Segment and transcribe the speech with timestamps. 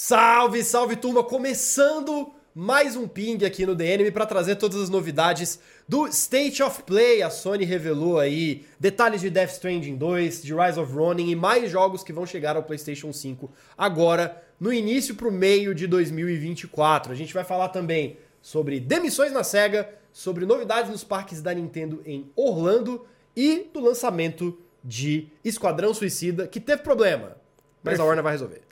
[0.00, 1.24] Salve, salve turma!
[1.24, 6.84] Começando mais um ping aqui no DNM para trazer todas as novidades do State of
[6.84, 7.20] Play.
[7.20, 11.68] A Sony revelou aí detalhes de Death Stranding 2, de Rise of Ronin e mais
[11.68, 17.10] jogos que vão chegar ao PlayStation 5 agora no início pro meio de 2024.
[17.10, 22.00] A gente vai falar também sobre demissões na Sega, sobre novidades nos parques da Nintendo
[22.06, 23.04] em Orlando
[23.34, 27.36] e do lançamento de Esquadrão Suicida, que teve problema,
[27.82, 28.67] mas a Warner vai resolver.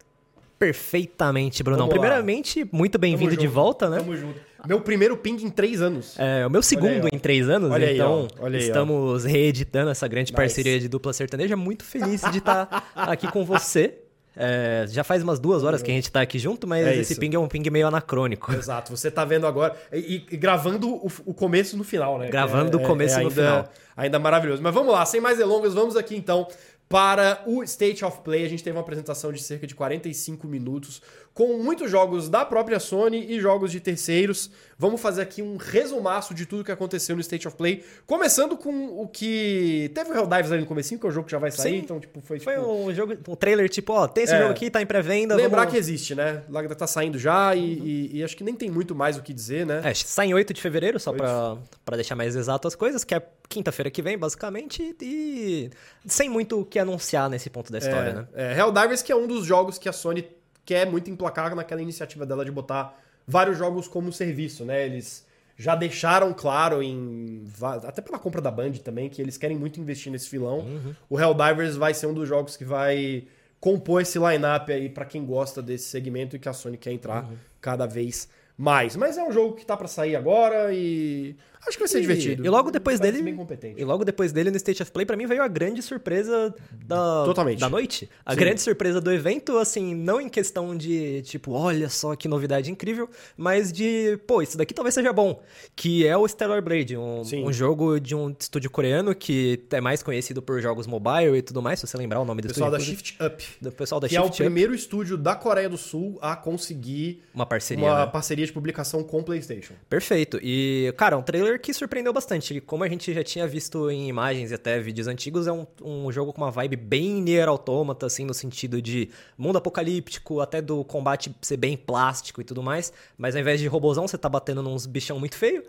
[0.58, 1.88] Perfeitamente, Brunão.
[1.88, 3.98] Primeiramente, muito bem-vindo de volta, né?
[3.98, 4.40] Tamo junto.
[4.66, 6.18] Meu primeiro ping em três anos.
[6.18, 8.26] É o meu segundo aí, em três anos, Olha aí, então.
[8.40, 8.66] Olha aí, ó.
[8.66, 10.36] estamos reeditando essa grande Nice.
[10.36, 11.56] parceria de dupla sertaneja.
[11.56, 13.98] Muito feliz de estar aqui com você.
[14.38, 17.12] É, já faz umas duas horas que a gente tá aqui junto, mas É esse
[17.12, 17.20] isso.
[17.20, 18.52] ping é um ping meio anacrônico.
[18.52, 19.74] Exato, você tá vendo agora.
[19.92, 22.28] E, e gravando o, o começo no final, né?
[22.28, 23.68] Gravando Que do começo no ainda, final.
[23.96, 24.62] Ainda maravilhoso.
[24.62, 26.46] Mas vamos lá, sem mais delongas, vamos aqui então
[26.88, 28.44] para o State of Play.
[28.44, 31.02] A gente teve uma apresentação de cerca de 45 minutos,
[31.36, 34.50] com muitos jogos da própria Sony e jogos de terceiros.
[34.78, 39.02] Vamos fazer aqui um resumaço de tudo que aconteceu no State of Play, começando com
[39.02, 39.90] o que.
[39.94, 41.78] Teve o Helldivers ali no comecinho, que é o jogo que já vai sair, Sim.
[41.84, 42.40] então, tipo, foi.
[42.40, 44.38] Foi tipo, um jogo, um trailer tipo, ó, tem esse É.
[44.38, 45.34] jogo aqui, tá em pré-venda.
[45.36, 45.72] Lembrar vamos...
[45.74, 46.42] que existe, né?
[46.48, 49.34] Lá tá saindo já e, e- e acho que nem tem muito mais o que
[49.34, 49.82] dizer, né?
[49.84, 51.18] É, sai em 8 de fevereiro, só 8.
[51.18, 55.70] pra, pra deixar mais exato as coisas, que é quinta-feira que vem, basicamente, e
[56.06, 58.26] sem muito o que anunciar nesse ponto da história, é, né?
[58.54, 60.22] é, Helldivers que é um dos jogos que a Sony
[60.66, 62.94] quer muito emplacar naquela iniciativa dela de botar
[63.26, 64.84] vários jogos como serviço, né?
[64.84, 65.24] Eles
[65.56, 67.44] já deixaram claro em
[67.86, 70.58] até pela compra da Band também que eles querem muito investir nesse filão.
[70.58, 70.94] Uhum.
[71.08, 73.24] O Helldivers vai ser um dos jogos que vai
[73.58, 77.24] compor esse lineup aí pra quem gosta desse segmento e que a Sony quer entrar
[77.24, 77.36] Uhum.
[77.60, 78.28] cada vez
[78.58, 78.96] mais.
[78.96, 81.34] Mas é um jogo que tá pra sair agora e
[81.68, 82.44] acho que vai ser E- divertido.
[82.44, 83.80] e logo depois Parece dele- bem competente.
[83.80, 86.54] E logo depois dele, no State of Play, pra mim veio a grande surpresa
[86.86, 87.58] da, Totalmente.
[87.60, 88.08] da noite.
[88.24, 88.38] A Sim.
[88.40, 93.08] grande surpresa do evento, assim, não em questão de, tipo, olha só que novidade incrível,
[93.36, 95.42] mas de, pô, isso daqui talvez seja bom.
[95.74, 100.02] Que é o Stellar Blade, um, um jogo de um estúdio coreano que é mais
[100.02, 102.78] conhecido por jogos mobile e tudo mais, se você lembrar o nome do Pessoal da
[102.78, 102.98] estúdio.
[102.98, 103.44] Shift Up.
[103.60, 106.36] do pessoal da que é o Shift Up, primeiro estúdio da Coreia do Sul a
[106.36, 108.10] conseguir uma parceria, uma né?
[108.10, 109.74] parceria de publicação com o PlayStation.
[109.88, 110.38] Perfeito.
[110.42, 112.60] E, cara, um trailer que surpreendeu bastante.
[112.60, 116.10] Como a gente já tinha visto em imagens e até vídeos antigos, é um, um
[116.12, 120.84] jogo com uma vibe bem Nier Automata, assim, no sentido de mundo apocalíptico, até do
[120.84, 122.92] combate ser bem plástico e tudo mais.
[123.16, 125.62] Mas ao invés de robozão, você tá batendo nos bichão muito feio.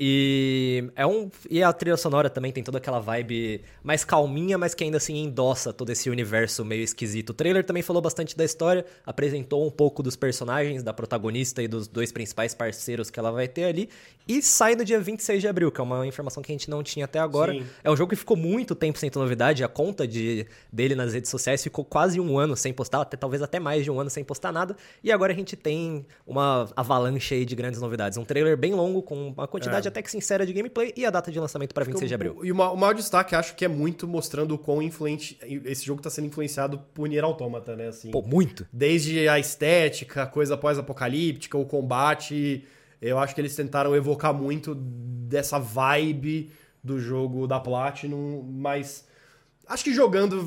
[0.00, 4.72] E é um e a trilha sonora também tem toda aquela vibe mais calminha, mas
[4.72, 7.30] que ainda assim endossa todo esse universo meio esquisito.
[7.30, 11.66] O trailer também falou bastante da história, apresentou um pouco dos personagens, da protagonista e
[11.66, 13.88] dos dois principais parceiros que ela vai ter ali,
[14.28, 16.80] e sai no dia 26 de abril, que é uma informação que a gente não
[16.80, 17.52] tinha até agora.
[17.52, 17.66] Sim.
[17.82, 21.12] É um jogo que ficou muito tempo sem ter novidade, a conta de, dele nas
[21.12, 24.10] redes sociais ficou quase um ano sem postar, até, talvez até mais de um ano
[24.10, 28.16] sem postar nada, e agora a gente tem uma avalanche aí de grandes novidades.
[28.16, 29.87] Um trailer bem longo, com uma quantidade É.
[29.88, 32.40] até que sincera de gameplay, e a data de lançamento para 26 de abril.
[32.44, 35.84] E o, ma- o maior destaque, acho que é muito mostrando o quão influente esse
[35.84, 37.88] jogo tá sendo influenciado por Nier Automata, né?
[37.88, 38.66] Assim, Pô, muito.
[38.72, 42.64] desde a estética, a coisa pós-apocalíptica, o combate,
[43.02, 46.50] eu acho que eles tentaram evocar muito dessa vibe
[46.82, 49.06] do jogo da Platinum, mas
[49.66, 50.46] acho que jogando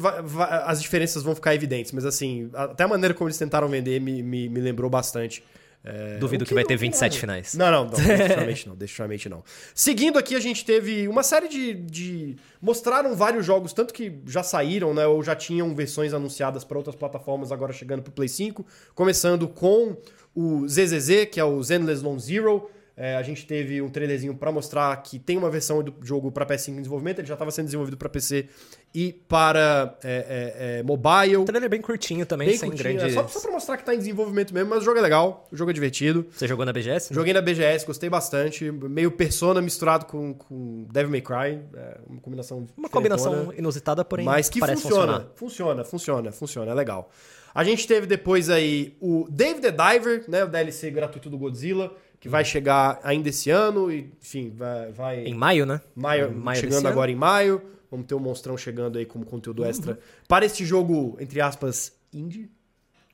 [0.66, 4.24] as diferenças vão ficar evidentes, mas assim, até a maneira como eles tentaram vender me,
[4.24, 5.44] me, me lembrou bastante.
[5.84, 7.20] É, Duvido o que vai ter o 27 não.
[7.20, 7.54] finais.
[7.56, 9.44] Não, não, não definitivamente não, definitivamente não.
[9.74, 12.36] Seguindo aqui, a gente teve uma série de, de.
[12.62, 15.08] Mostraram vários jogos, tanto que já saíram, né?
[15.08, 18.66] Ou já tinham versões anunciadas para outras plataformas, agora chegando pro Play 5.
[18.94, 19.98] Começando com
[20.36, 22.70] o ZZZ, que é o Zenless Lone Zero.
[22.96, 26.46] É, a gente teve um trailerzinho para mostrar que tem uma versão do jogo para
[26.46, 28.48] PS5 em desenvolvimento, ele já estava sendo desenvolvido para PC
[28.94, 31.38] e para é, é, é, mobile.
[31.38, 33.14] O trailer é bem curtinho também, Bem sem curtinho, é grandes...
[33.16, 35.56] só, só pra mostrar que tá em desenvolvimento mesmo, mas o jogo é legal, o
[35.56, 36.26] jogo é divertido.
[36.32, 37.14] Você jogou na BGS?
[37.14, 38.70] Joguei na BGS, gostei bastante.
[38.70, 41.62] Meio Persona misturado com, com Devil May Cry.
[41.74, 45.28] É uma combinação Uma combinação inusitada, porém Mas que funciona, funcionar.
[45.36, 47.10] funciona, funciona, funciona, é legal.
[47.54, 51.94] A gente teve depois aí o Dave the Diver, né, o DLC gratuito do Godzilla,
[52.22, 54.92] que vai chegar ainda esse ano e, enfim, vai...
[54.92, 55.82] vai Em maio, né?
[55.96, 57.62] maio, Em maio chegando agora em maio.
[57.90, 62.50] Vamos ter o Monstrão chegando aí como conteúdo extra para este jogo, entre aspas, indie.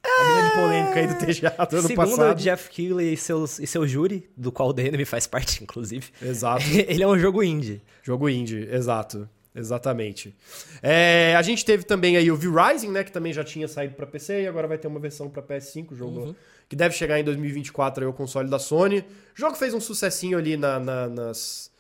[0.04, 2.38] A grande polêmica aí do TGA do ano Segundo passado.
[2.38, 6.08] o Jeff Keighley e, seus, e seu júri, do qual o DNM faz parte, inclusive,
[6.22, 6.64] Exato.
[6.70, 7.82] ele é um jogo indie.
[8.04, 9.28] Jogo indie, exato.
[9.56, 10.36] Exatamente.
[10.84, 13.04] É, a gente teve também aí o V-Rising, né?
[13.04, 15.96] Que também já tinha saído para PC e agora vai ter uma versão para PS5,
[15.96, 16.36] jogo Uhum.
[16.70, 19.00] Que deve chegar em 2024 aí o console da Sony.
[19.00, 19.04] O
[19.36, 21.72] jogo fez um sucessinho ali na- na- nas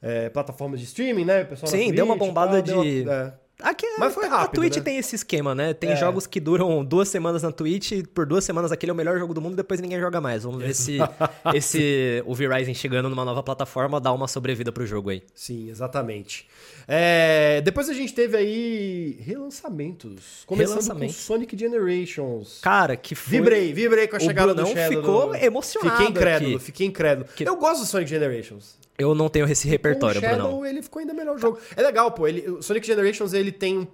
[0.00, 1.42] é, plataformas de streaming, né?
[1.42, 4.44] O pessoal Sim, Twitch deu uma bombada tal, de- uma- é, Aqui, Mas foi rápido,
[4.60, 4.82] A Twitch né?
[4.82, 5.74] tem esse esquema, né?
[5.74, 5.96] Tem É.
[5.96, 9.34] jogos que duram duas semanas na Twitch, por duas semanas aquele é o melhor jogo
[9.34, 10.44] do mundo e depois ninguém joga mais.
[10.44, 10.98] Vamos ver se
[11.52, 15.22] esse o V-Rising chegando numa nova plataforma dá uma sobrevida pro jogo aí.
[15.34, 16.46] Sim, exatamente.
[16.86, 20.44] É, depois a gente teve aí relançamentos.
[20.46, 21.12] Começando Relançamento.
[21.12, 22.60] com Sonic Generations.
[22.62, 23.38] Cara, que foi...
[23.38, 25.00] Vibrei, vibrei com a O chegada do Brunão Shadow.
[25.02, 26.64] ficou do- emocionado Fiquei incrédulo, aqui.
[26.64, 27.28] fiquei incrédulo.
[27.34, 28.76] Que- Eu gosto do Sonic Generations.
[28.98, 30.66] Eu não tenho esse repertório, o Shadow, Brunão.
[30.66, 31.58] ele ficou ainda melhor o jogo.
[31.76, 32.26] É legal, pô.
[32.26, 33.86] Ele, o Sonic Generations, ele tem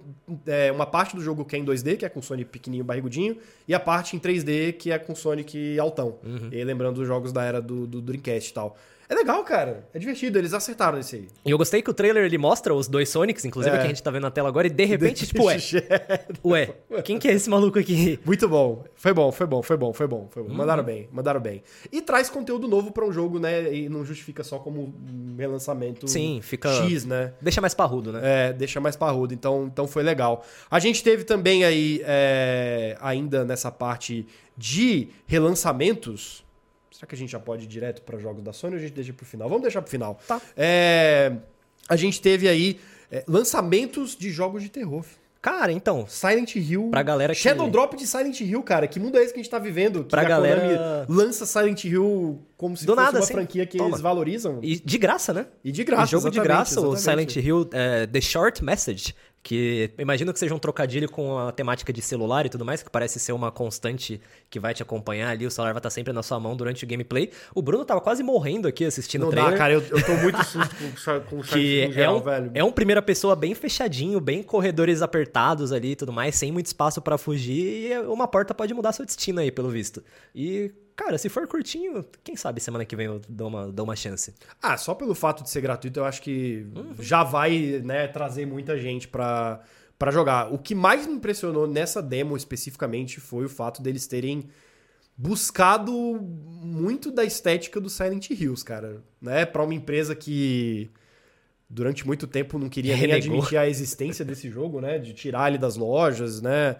[0.47, 2.83] é, uma parte do jogo que é em 2D, que é com o Sonic pequenininho,
[2.83, 3.37] barrigudinho,
[3.67, 6.17] e a parte em 3D, que é com o Sonic altão.
[6.23, 6.49] Uhum.
[6.51, 8.75] E lembrando dos jogos da era do, do Dreamcast e tal.
[9.07, 9.87] É legal, cara.
[9.93, 10.37] É divertido.
[10.39, 11.27] Eles acertaram esse aí.
[11.45, 13.79] E eu gostei que o trailer ele mostra os dois Sonics, inclusive É.
[13.79, 15.57] que a gente tá vendo na tela agora, e de repente, tipo, ué,
[16.43, 16.73] ué,
[17.03, 18.19] quem que é esse maluco aqui?
[18.25, 18.83] Muito bom.
[18.95, 20.49] Foi bom, foi bom, foi bom, foi bom, foi bom.
[20.49, 20.55] Uhum.
[20.55, 21.61] Mandaram bem, mandaram bem.
[21.91, 23.71] E traz conteúdo novo pra um jogo, né?
[23.73, 27.33] E não justifica só como um relançamento Sim, fica- X, né?
[27.41, 28.21] Deixa mais parrudo, né?
[28.23, 30.43] É, deixa mais parrudo, então, então foi legal.
[30.69, 34.25] A gente teve também aí, é, ainda nessa parte
[34.57, 36.44] de relançamentos.
[36.95, 38.93] Será que a gente já pode ir direto para jogos da Sony ou a gente
[38.93, 39.49] deixa pro final?
[39.49, 40.17] Vamos deixar pro final.
[40.25, 40.39] Tá.
[40.55, 41.33] É,
[41.89, 42.79] a gente teve aí
[43.11, 45.03] é, lançamentos de jogos de terror.
[45.41, 46.87] Cara, então, Silent Hill.
[46.89, 48.87] Pra galera que- Shadow Drop de Silent Hill, cara.
[48.87, 50.03] Que mundo é esse que a gente tá vivendo?
[50.03, 53.33] Que Pra a galera- Konami lança Silent Hill como se Do fosse nada, uma assim.
[53.33, 53.89] franquia que Toma.
[53.91, 54.59] eles valorizam.
[54.63, 55.45] e de graça, né?
[55.63, 57.33] E de graça, E jogo de exatamente, graça, o exatamente.
[57.33, 59.13] Silent Hill é, The Short Message,
[59.45, 62.89] que imagino que seja um trocadilho com a temática de celular e tudo mais, que
[62.89, 64.19] parece ser uma constante
[64.49, 66.87] que vai te acompanhar ali, o celular vai estar sempre na sua mão durante o
[66.87, 67.29] gameplay.
[67.53, 69.51] O Bruno tava quase morrendo aqui assistindo Não o trailer.
[69.51, 69.73] dá, cara.
[69.73, 72.51] Eu, eu tô muito susto com, o com que é geral, um, velho.
[72.55, 76.65] é um primeira pessoa bem fechadinho, bem corredores apertados ali e tudo mais, sem muito
[76.65, 80.03] espaço pra fugir, e uma porta pode mudar seu destino aí, pelo visto.
[80.33, 83.95] E, cara, se for curtinho, quem sabe semana que vem eu dou uma, dou uma
[83.95, 84.33] chance.
[84.61, 86.93] Ah, só pelo fato de ser gratuito, eu acho que Uhum.
[86.99, 89.61] já vai né, trazer muita gente pra,
[89.99, 90.53] pra jogar.
[90.53, 94.47] O que mais me impressionou nessa demo especificamente foi o fato deles terem
[95.17, 99.01] buscado muito da estética do Silent Hills, cara.
[99.21, 99.45] Né?
[99.45, 100.89] Pra uma empresa que
[101.69, 103.35] durante muito tempo não queria nem Renegou.
[103.37, 104.99] admitir a existência desse jogo, né?
[104.99, 106.75] De tirar ele das lojas, né?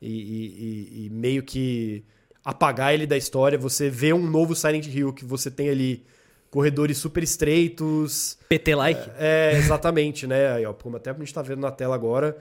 [0.00, 2.04] E- e- e meio que
[2.50, 3.58] apagar ele da história.
[3.58, 6.04] Você vê um novo Silent Hill que você tem ali
[6.50, 8.36] corredores super estreitos.
[8.48, 9.10] PT like.
[9.18, 10.52] É, exatamente, né?
[10.52, 12.36] Aí, ó, como até a gente tá vendo na tela agora.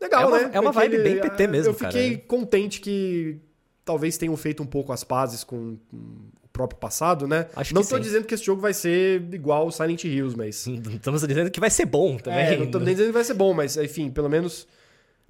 [0.00, 0.50] Legal, É uma- né?
[0.52, 2.28] é uma vibe bem PT mesmo, Eu fiquei cara.
[2.28, 3.38] contente que
[3.84, 7.46] talvez tenham feito um pouco as pazes com, com o próprio passado, né?
[7.56, 8.02] Acho não tô sim.
[8.02, 10.66] dizendo que esse jogo vai ser igual o Silent Hills, mas.
[10.66, 12.40] Estamos dizendo que vai ser bom também.
[12.46, 14.68] É, não tô nem dizendo que vai ser bom, mas enfim, pelo menos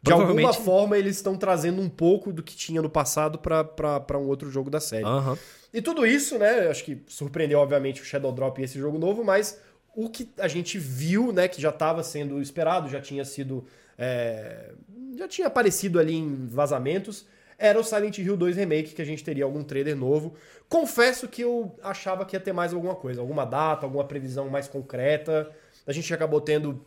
[0.02, 4.18] de alguma Provavelmente- forma eles estão trazendo um pouco do que tinha no passado pra
[4.18, 5.04] um outro jogo da série.
[5.04, 5.36] Aham.
[5.72, 6.68] E tudo isso, né?
[6.68, 9.60] Acho que surpreendeu, obviamente, o Shadow Drop e esse jogo novo, mas
[9.94, 13.64] o que a gente viu, né, que já estava sendo esperado, já tinha sido.
[13.98, 14.70] é,
[15.16, 17.26] já tinha aparecido ali em vazamentos,
[17.58, 20.34] era o Silent Hill 2 Remake, que a gente teria algum trailer novo.
[20.68, 24.68] Confesso que eu achava que ia ter mais alguma coisa, alguma data, alguma previsão mais
[24.68, 25.50] concreta.
[25.84, 26.80] A gente acabou tendo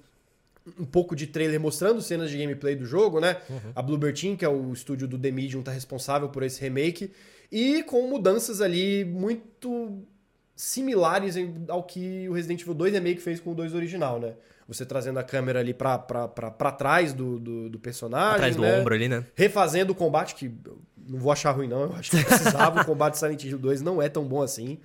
[0.79, 3.37] um pouco de trailer mostrando cenas de gameplay do jogo, né?
[3.75, 7.11] A Bluebird Team, que é o estúdio do The Medium, tá responsável por esse remake.
[7.51, 10.03] E com mudanças ali muito
[10.55, 11.35] similares
[11.67, 14.33] ao que o Resident Evil 2 Remake fez com o 2 original, né?
[14.67, 18.55] Você trazendo a câmera ali pra, pra, pra, pra trás do, do, do personagem, Atrás
[18.55, 18.79] do né?
[18.79, 19.25] ombro ali, né?
[19.35, 20.51] Refazendo o combate, que
[21.07, 23.81] não vou achar ruim não, eu acho que precisava, o combate de Silent Hill 2
[23.81, 24.79] não é tão bom assim.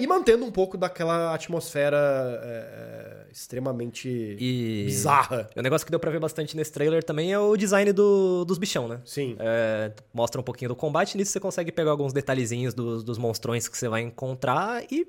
[0.00, 4.84] E mantendo um pouco daquela atmosfera é, é, extremamente E.
[4.86, 5.48] bizarra.
[5.56, 8.56] O negócio que deu pra ver bastante nesse trailer também é o design do, dos
[8.56, 9.00] bichão, né?
[9.04, 9.36] Sim.
[9.40, 13.66] É, mostra um pouquinho do combate, nisso você consegue pegar alguns detalhezinhos dos, dos monstrões
[13.66, 15.06] que você vai encontrar e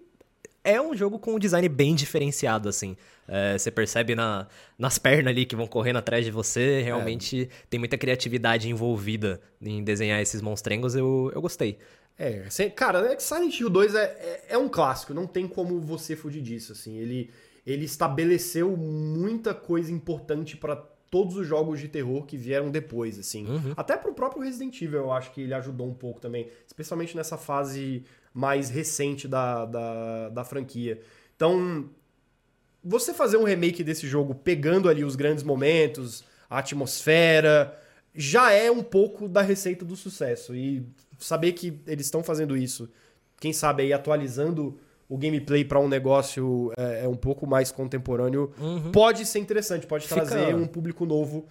[0.65, 2.97] é um jogo com um design bem diferenciado, assim.
[3.27, 7.79] É, você percebe na, nas pernas ali que vão correndo atrás de você, realmente tem
[7.79, 11.77] muita criatividade envolvida em desenhar esses monstrengos, eu, eu gostei.
[12.17, 15.79] É, sem- cara, é Silent Hill 2 é, é, é um clássico, não tem como
[15.81, 16.97] você fugir disso, assim.
[16.97, 17.29] Ele,
[17.65, 20.81] ele estabeleceu muita coisa importante pra
[21.15, 23.45] todos os jogos de terror que vieram depois, assim.
[23.77, 27.37] Até pro próprio Resident Evil eu acho que ele ajudou um pouco também, especialmente nessa
[27.37, 28.03] fase
[28.33, 30.99] mais recente da, da, da franquia.
[31.33, 31.89] Então,
[32.83, 37.79] você fazer um remake desse jogo pegando ali os grandes momentos, a atmosfera,
[38.13, 40.53] já é um pouco da receita do sucesso.
[40.53, 40.85] E
[41.17, 42.89] saber que eles estão fazendo isso,
[43.39, 44.77] quem sabe aí atualizando
[45.09, 48.51] o gameplay para um negócio é, é um pouco mais contemporâneo,
[48.91, 51.45] pode ser interessante, pode Fica- trazer um público novo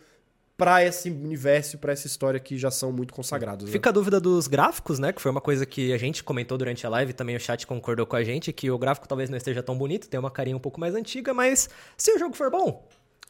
[0.56, 3.66] para esse universo, para essa história que já são muito consagrados.
[3.66, 3.73] né?
[3.73, 5.12] Fica a dúvida dos gráficos, né?
[5.12, 8.06] Que foi uma coisa que a gente comentou durante a live, também o chat concordou
[8.06, 10.61] com a gente, que o gráfico talvez não esteja tão bonito, tem uma carinha um
[10.61, 12.87] pouco mais antiga, mas se o jogo for bom,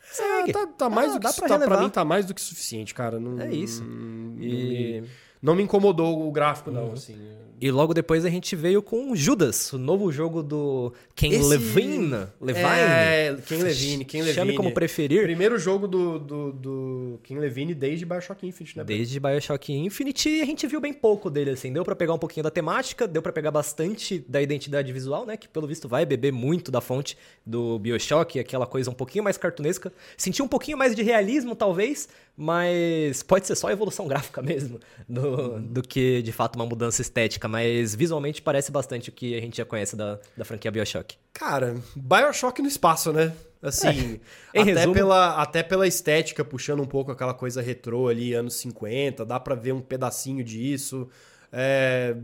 [0.06, 0.50] Segue.
[0.50, 2.40] É, tá, tá mais Ah, do que pra tá, pra mim tá mais do que
[2.42, 3.18] suficiente, cara.
[3.18, 3.82] Não, É isso.
[3.82, 5.08] Não, E- me,
[5.40, 7.16] não me incomodou o gráfico, não, assim.
[7.64, 12.26] E logo depois a gente veio com Judas, o novo jogo do Ken Esse- Levine.
[12.38, 12.66] Levine.
[12.68, 14.34] É, Ken Levine, Ken Levine.
[14.34, 15.22] Chame como preferir.
[15.22, 18.84] Primeiro jogo do, do, do Ken Levine desde Bioshock Infinite, né?
[18.84, 21.72] Desde Bioshock Infinite, e a gente viu bem pouco dele, assim.
[21.72, 25.34] Deu pra pegar um pouquinho da temática, deu pra pegar bastante da identidade visual, né?
[25.38, 27.16] Que pelo visto vai beber muito da fonte
[27.46, 29.90] do Bioshock, aquela coisa um pouquinho mais cartunesca.
[30.18, 35.60] Senti um pouquinho mais de realismo, talvez, mas pode ser só evolução gráfica mesmo, do,
[35.60, 37.46] do que de fato uma mudança estética.
[37.46, 41.16] Mas visualmente parece bastante o que a gente já conhece da, da franquia Bioshock.
[41.32, 43.32] Cara, Bioshock no espaço, né?
[43.62, 44.20] Assim,
[44.52, 48.54] Em até, resumo- pela, até pela estética, puxando um pouco aquela coisa retrô ali, anos
[48.56, 51.08] 50, dá pra ver um pedacinho disso.
[51.50, 52.14] É...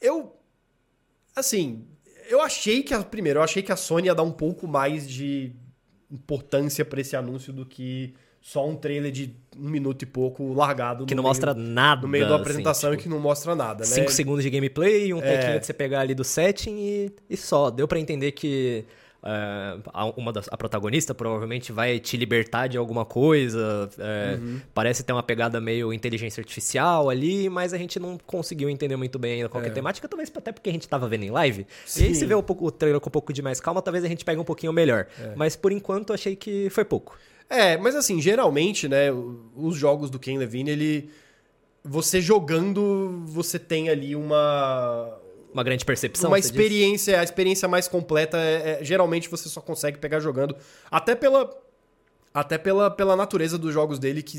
[0.00, 0.34] Eu.
[1.34, 1.86] Assim,
[2.30, 2.94] eu achei que.
[2.94, 5.52] A, primeiro, eu achei que a Sony ia dar um pouco mais de
[6.10, 8.14] importância pra esse anúncio do que
[8.48, 11.04] só um trailer de um minuto e pouco largado.
[11.04, 12.02] Que não meio- mostra nada.
[12.02, 13.84] No meio da assim, apresentação tipo, e que não mostra nada, né?
[13.86, 15.22] 5 segundos de gameplay, um É.
[15.36, 17.70] tequinho que você pegar ali do setting e, e só.
[17.70, 18.84] Deu pra entender que
[19.28, 23.90] é, a- uma das, a protagonista provavelmente vai te libertar de alguma coisa.
[23.98, 24.60] é, Uhum.
[24.72, 29.18] Parece ter uma pegada meio inteligência artificial ali, mas a gente não conseguiu entender muito
[29.18, 31.30] bem ainda qual que é a temática, talvez até porque a gente tava vendo em
[31.30, 31.62] live.
[31.62, 32.14] E aí Sim.
[32.14, 34.24] se vê um pouco, o trailer com um pouco de mais calma, talvez a gente
[34.24, 35.08] pegue um pouquinho melhor.
[35.20, 35.32] É.
[35.34, 37.18] Mas por enquanto achei que foi pouco.
[37.48, 39.08] É, mas assim, geralmente, né,
[39.54, 41.10] os jogos do Ken Levine, ele.
[41.84, 45.18] Você jogando, você tem ali uma.
[45.52, 46.28] Uma grande percepção.
[46.28, 46.46] uma diz?
[46.46, 50.56] experiência, a experiência mais completa, é, é- geralmente você só consegue pegar jogando.
[50.90, 51.50] Até pela.
[52.34, 54.38] Até pela, pela natureza dos jogos dele, que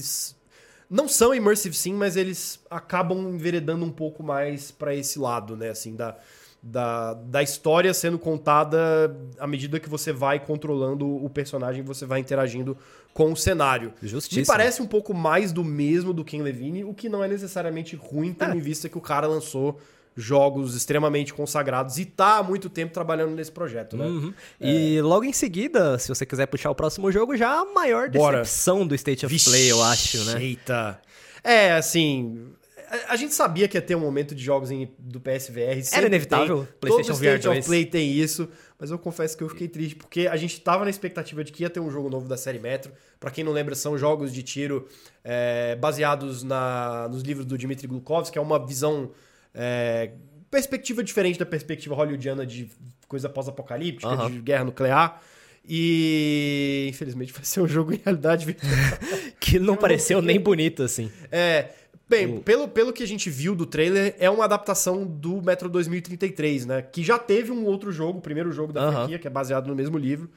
[0.90, 5.70] não são immersive sim, mas eles acabam enveredando um pouco mais pra esse lado, né?
[5.70, 6.16] Assim, da,
[6.62, 12.20] da, da história sendo contada à medida que você vai controlando o personagem, você vai
[12.20, 12.78] interagindo
[13.14, 13.94] com o cenário.
[14.02, 14.42] Justíssimo.
[14.42, 17.96] Me parece um pouco mais do mesmo do Ken Levine, o que não é necessariamente
[17.96, 18.56] ruim, tendo É.
[18.56, 19.80] em vista que o cara lançou
[20.20, 24.06] jogos extremamente consagrados e tá há muito tempo trabalhando nesse projeto, né?
[24.06, 24.34] Uhum.
[24.60, 28.40] E logo em seguida, se você quiser puxar o próximo jogo, já a maior Bora.
[28.40, 30.44] decepção do State of Vixe, Play, eu acho, né?
[30.44, 31.00] Eita.
[31.44, 32.48] É, assim.
[32.89, 35.84] A- A gente sabia que ia ter um momento de jogos em- do PSVR.
[35.84, 36.67] sempre inevitável, Tem.
[36.79, 37.65] PlayStation Todo VR State of 2.
[37.65, 38.48] Play tem isso.
[38.79, 41.63] Mas eu confesso que eu fiquei triste, porque a gente tava na expectativa de que
[41.63, 42.91] ia ter um jogo novo da série Metro.
[43.20, 44.88] Pra quem não lembra, são jogos de tiro
[45.24, 49.12] é, baseados na, nos livros do Dmitry Glukovsky, que é uma visão.
[49.53, 50.12] é,
[50.51, 52.70] perspectiva diferente da perspectiva hollywoodiana de
[53.08, 54.32] coisa pós-apocalíptica, Aham.
[54.32, 55.22] de guerra nuclear.
[55.70, 58.72] E infelizmente vai ser um jogo em realidade virtual.
[59.39, 61.10] Que não pareceu nem bonito, assim.
[61.32, 61.70] É.
[62.10, 66.66] Bem, pelo, pelo que a gente viu do trailer, é uma adaptação do Metro 2033,
[66.66, 66.82] né?
[66.82, 68.92] Que já teve um outro jogo, o primeiro jogo da Aham.
[69.00, 70.30] franquia, que é baseado no mesmo livro.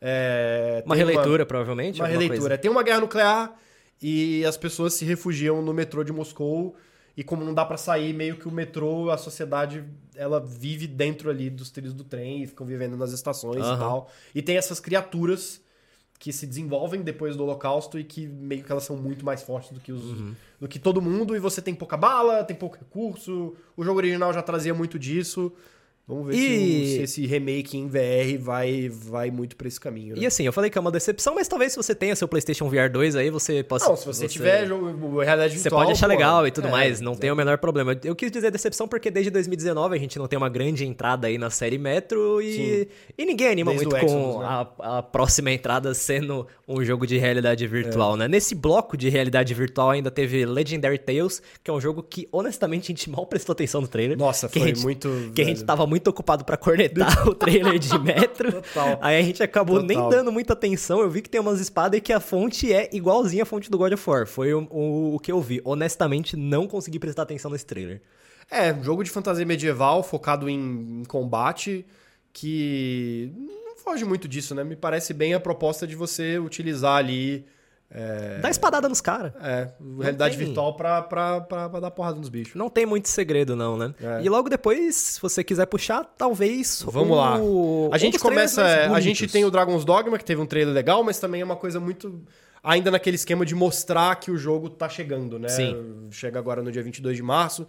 [0.00, 2.00] É, Uma releitura, provavelmente.
[2.00, 2.40] Uma, releitura.
[2.40, 2.58] coisa.
[2.58, 3.54] Tem uma guerra nuclear
[4.00, 6.74] e as pessoas se refugiam no metrô de Moscou.
[7.14, 11.28] E como não dá pra sair, meio que o metrô, a sociedade, ela vive dentro
[11.28, 13.78] ali dos trilhos do trem e ficam vivendo nas estações e Aham.
[13.78, 14.10] tal.
[14.34, 15.60] E tem essas criaturas
[16.18, 19.70] que se desenvolvem depois do holocausto e que meio que elas são muito mais fortes
[19.70, 20.34] do que os Uhum.
[20.60, 23.54] do que todo mundo e você tem pouca bala, tem pouco recurso.
[23.76, 25.52] O jogo original já trazia muito disso.
[26.08, 30.14] Vamos ver se, E- se esse remake em VR vai vai muito pra esse caminho,
[30.16, 30.22] né?
[30.22, 32.66] E assim, eu falei que é uma decepção, mas talvez se você tenha seu PlayStation
[32.70, 33.86] VR 2 aí, você possa.
[33.86, 36.70] Não, se você, tiver jogo, realidade Você virtual, pode achar pô, legal e tudo é,
[36.70, 37.16] mais, não é.
[37.16, 37.94] tem o menor problema.
[38.02, 41.36] Eu quis dizer decepção porque desde 2019 a gente não tem uma grande entrada aí
[41.36, 42.88] na série Metro e,
[43.18, 44.46] e ninguém anima Desde muito o com Exodus, né?
[44.78, 48.26] a, a próxima entrada sendo um jogo de realidade virtual, né?
[48.26, 52.84] Nesse bloco de realidade virtual ainda teve Legendary Tales, que é um jogo que honestamente
[52.84, 54.16] a gente mal prestou atenção no trailer.
[54.16, 55.66] Nossa, foi gente, muito, Que a gente velho.
[55.66, 58.52] tava muito ocupado pra cornetar o trailer de Metro.
[58.52, 58.98] Total.
[59.00, 60.10] Aí a gente acabou nem Total.
[60.10, 61.00] dando muita atenção.
[61.00, 63.78] Eu vi que tem umas espadas e que a fonte é igualzinha a fonte do
[63.78, 64.26] God of War.
[64.26, 65.60] Foi o, o, o que eu vi.
[65.64, 68.00] Honestamente, não consegui prestar atenção nesse trailer.
[68.50, 71.84] É, um jogo de fantasia medieval focado em, em combate
[72.32, 73.32] que
[73.64, 74.64] não foge muito disso, né?
[74.64, 77.44] Me parece bem a proposta de você utilizar ali
[78.42, 79.32] Dá espadada nos caras.
[79.42, 79.68] é,
[80.00, 82.54] realidade tem- virtual pra, pra, pra, pra dar porrada nos bichos.
[82.54, 83.94] Não tem muito segredo, não, né?
[84.02, 84.22] É.
[84.22, 86.82] E logo depois, se você quiser puxar, talvez.
[86.86, 87.36] Vamos lá.
[87.38, 88.62] um A gente começa.
[88.62, 91.44] é, A gente tem o Dragon's Dogma, que teve um trailer legal, mas também é
[91.44, 92.20] uma coisa muito.
[92.62, 95.48] Ainda naquele esquema de mostrar que o jogo tá chegando, né?
[95.48, 96.08] Sim.
[96.10, 97.66] Chega agora no dia 22 de março.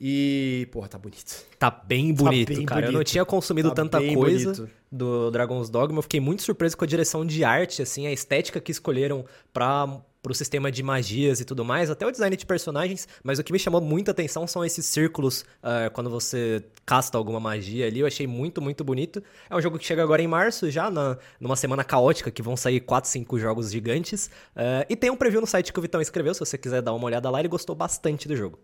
[0.00, 0.68] E.
[0.70, 1.44] Porra, tá bonito.
[1.58, 2.82] Tá bem bonito, bem cara.
[2.82, 3.08] Eu não bonito.
[3.08, 4.70] tinha consumido Tá tanta coisa bonito.
[4.90, 5.98] do Dragon's Dogma.
[5.98, 10.00] Eu fiquei muito surpreso com a direção de arte, assim, a estética que escolheram pra
[10.22, 13.52] pro sistema de magias e tudo mais, até o design de personagens, mas o que
[13.52, 18.06] me chamou muita atenção são esses círculos uh, quando você casta alguma magia ali, eu
[18.06, 19.22] achei muito, muito bonito.
[19.48, 22.56] É um jogo que chega agora em março, já na, numa semana caótica, que vão
[22.56, 24.26] sair 4, 5 jogos gigantes,
[24.56, 26.92] uh, e tem um preview no site que o Vitão escreveu, se você quiser dar
[26.92, 28.58] uma olhada lá, ele gostou bastante do jogo.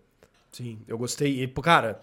[0.55, 1.43] Sim, eu gostei.
[1.43, 2.01] E, cara,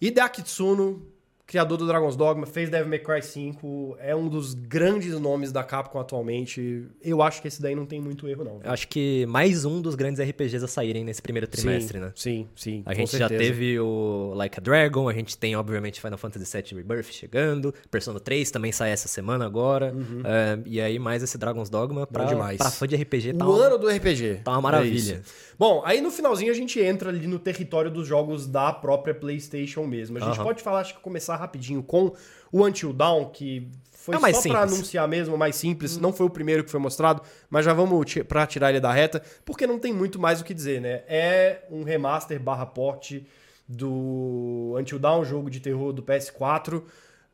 [0.00, 1.12] Hideaki Tsuno
[1.52, 5.62] criador do Dragon's Dogma, fez Devil May Cry 5, é um dos grandes nomes da
[5.62, 6.86] Capcom atualmente.
[7.02, 8.60] Eu acho que esse daí não tem muito erro, não.
[8.64, 12.12] Eu acho que mais um dos grandes RPGs a saírem nesse primeiro trimestre, sim, né?
[12.14, 12.82] Sim, sim.
[12.86, 13.34] A gente certeza.
[13.34, 17.74] já teve o Like a Dragon, a gente tem, obviamente, Final Fantasy VII Rebirth chegando,
[17.90, 20.20] Persona 3 também sai essa semana agora, uhum.
[20.20, 22.56] uh, e aí mais esse Dragon's Dogma pra, demais.
[22.56, 24.40] pra fã de RPG tá O ano do RPG.
[24.42, 25.16] Tá uma maravilha.
[25.16, 29.14] É Bom, aí no finalzinho a gente entra ali no território dos jogos da própria
[29.14, 30.18] PlayStation mesmo.
[30.18, 30.44] A gente uhum.
[30.44, 32.12] pode falar, acho que começar rapidinho com
[32.50, 35.96] o Until Dawn, que foi é só para anunciar mesmo, mais simples.
[35.96, 36.00] Hum.
[36.00, 39.22] Não foi o primeiro que foi mostrado, mas já vamos para tirar ele da reta,
[39.44, 41.04] porque não tem muito mais o que dizer, né?
[41.06, 43.24] É um remaster barra porte
[43.68, 46.82] do Until Dawn, jogo de terror do PS4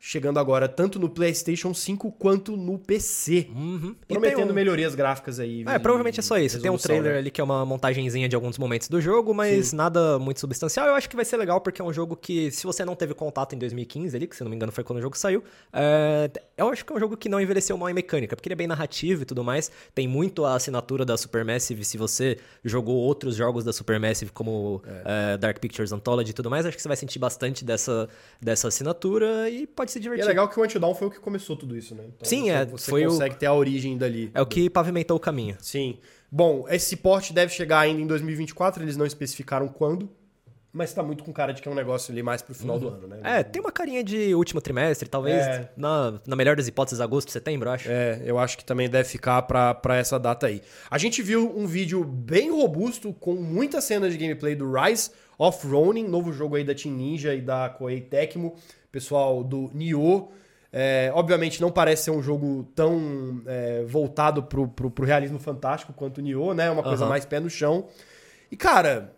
[0.01, 3.49] chegando agora tanto no PlayStation 5 quanto no PC.
[3.55, 3.97] Uhum.
[4.07, 4.55] Prometendo um...
[4.55, 5.65] melhorias gráficas aí.
[5.67, 6.61] É, provavelmente é só isso.
[6.61, 7.19] Tem um trailer né?
[7.19, 9.77] ali que é uma montagenzinha de alguns momentos do jogo, mas Sim.
[9.77, 10.87] nada muito substancial.
[10.87, 13.13] Eu acho que vai ser legal porque é um jogo que, se você não teve
[13.13, 16.31] contato em 2015 ali, que se não me engano foi quando o jogo saiu, é...
[16.57, 18.57] eu acho que é um jogo que não envelheceu mal em mecânica, porque ele é
[18.57, 19.71] bem narrativo e tudo mais.
[19.95, 21.85] Tem muito a assinatura da Supermassive.
[21.85, 25.35] Se você jogou outros jogos da Supermassive, como é.
[25.35, 28.09] É, Dark Pictures Anthology e tudo mais, acho que você vai sentir bastante dessa,
[28.41, 30.25] dessa assinatura e pode pode se divertir.
[30.25, 32.05] E é legal que o Until Dawn foi o que começou tudo isso, né?
[32.07, 32.65] Então, Sim, é.
[32.67, 33.39] Você foi consegue o...
[33.39, 34.31] ter a origem dali.
[34.35, 35.57] É o que pavimentou o caminho.
[35.61, 35.99] Sim.
[36.31, 40.11] Bom, esse porte deve chegar ainda em 2024, eles não especificaram quando.
[40.71, 42.83] Mas tá muito com cara de que é um negócio ali mais pro final uhum.
[42.83, 43.21] do ano, né?
[43.25, 45.71] É, tem uma carinha de último trimestre, talvez é.
[45.75, 47.91] na, na melhor das hipóteses, agosto, setembro, eu acho.
[47.91, 50.61] É, eu acho que também deve ficar pra, pra essa data aí.
[50.91, 55.67] A gente viu um vídeo bem robusto, com muitas cenas de gameplay do Rise of
[55.67, 58.55] Ronin, novo jogo aí da Team Ninja e da Koei Tecmo
[58.91, 60.29] pessoal do Nioh.
[60.71, 65.95] É, obviamente não parece ser um jogo tão é, voltado pro, pro, pro, realismo fantástico
[65.95, 66.67] quanto o Nioh, né?
[66.67, 67.09] É uma coisa uhum.
[67.09, 67.89] mais pé no chão.
[68.51, 69.15] E, cara,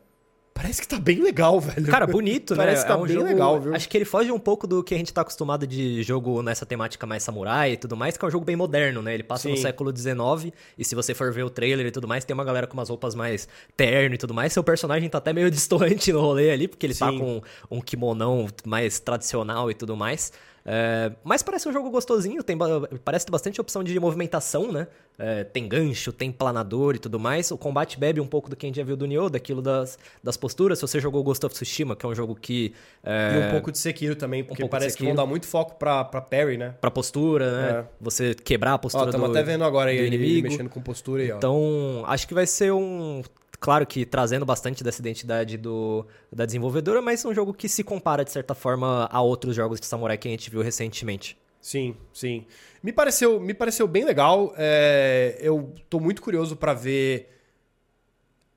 [0.52, 1.86] Parece que tá bem legal, velho.
[1.86, 2.64] Cara, bonito, né?
[2.64, 3.74] Parece que tá é um bem jogo, legal, viu?
[3.74, 6.66] Acho que ele foge um pouco do que a gente tá acostumado de jogo nessa
[6.66, 9.14] temática mais samurai e tudo mais, que é um jogo bem moderno, né?
[9.14, 9.52] Ele passa Sim.
[9.52, 12.44] no século XIX e se você for ver o trailer e tudo mais, tem uma
[12.44, 14.52] galera com umas roupas mais terno e tudo mais.
[14.52, 17.18] Seu personagem tá até meio distante no rolê ali, porque ele tá Sim.
[17.18, 20.32] tá com um kimonão mais tradicional e tudo mais.
[20.64, 22.56] É, mas parece um jogo gostosinho, tem,
[23.04, 24.86] parece ter bastante opção de movimentação, né?
[25.18, 27.50] É, tem gancho, tem planador e tudo mais.
[27.50, 29.98] O combate bebe um pouco do que a gente já viu do Nioh, daquilo das,
[30.22, 30.78] das posturas.
[30.78, 32.72] Se você jogou Ghost of Tsushima, que é um jogo que...
[33.04, 33.36] É...
[33.36, 36.04] E um pouco de Sekiro também, porque um parece que vão dar muito foco pra,
[36.04, 36.74] pra parry, né?
[36.80, 37.80] Pra postura, né?
[37.80, 37.84] É.
[38.00, 40.48] Você quebrar a postura ó, do Estamos até vendo agora aí ele inimigo.
[40.48, 41.36] mexendo com postura aí, ó.
[41.36, 43.22] Então, acho que vai ser um
[43.60, 48.24] Claro que trazendo bastante dessa identidade do, da desenvolvedora, mas um jogo que se compara,
[48.24, 51.36] de certa forma, a outros jogos de samurai que a gente viu recentemente.
[51.60, 52.46] Sim, sim.
[52.82, 54.54] Me pareceu, me pareceu bem legal.
[54.56, 57.36] É, eu tô muito curioso para ver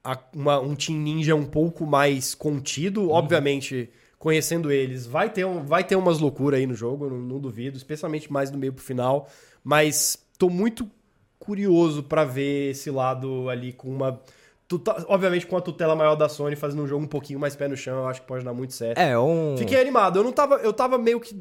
[0.01, 3.01] a, uma, um Team Ninja um pouco mais contido.
[3.01, 3.11] Uhum.
[3.11, 7.39] Obviamente, conhecendo eles, vai ter, um, vai ter umas loucuras aí no jogo, não, não
[7.39, 9.29] duvido, especialmente mais do meio pro final.
[9.61, 10.89] Mas tô muito
[11.37, 14.21] curioso para ver esse lado ali com uma
[14.83, 17.67] Tá, obviamente, com a tutela maior da Sony, fazendo um jogo um pouquinho mais pé
[17.67, 18.97] no chão, eu acho que pode dar muito certo.
[18.97, 19.55] É, um.
[19.57, 20.17] Fiquei animado.
[20.17, 20.55] Eu não tava.
[20.55, 21.35] Eu tava meio que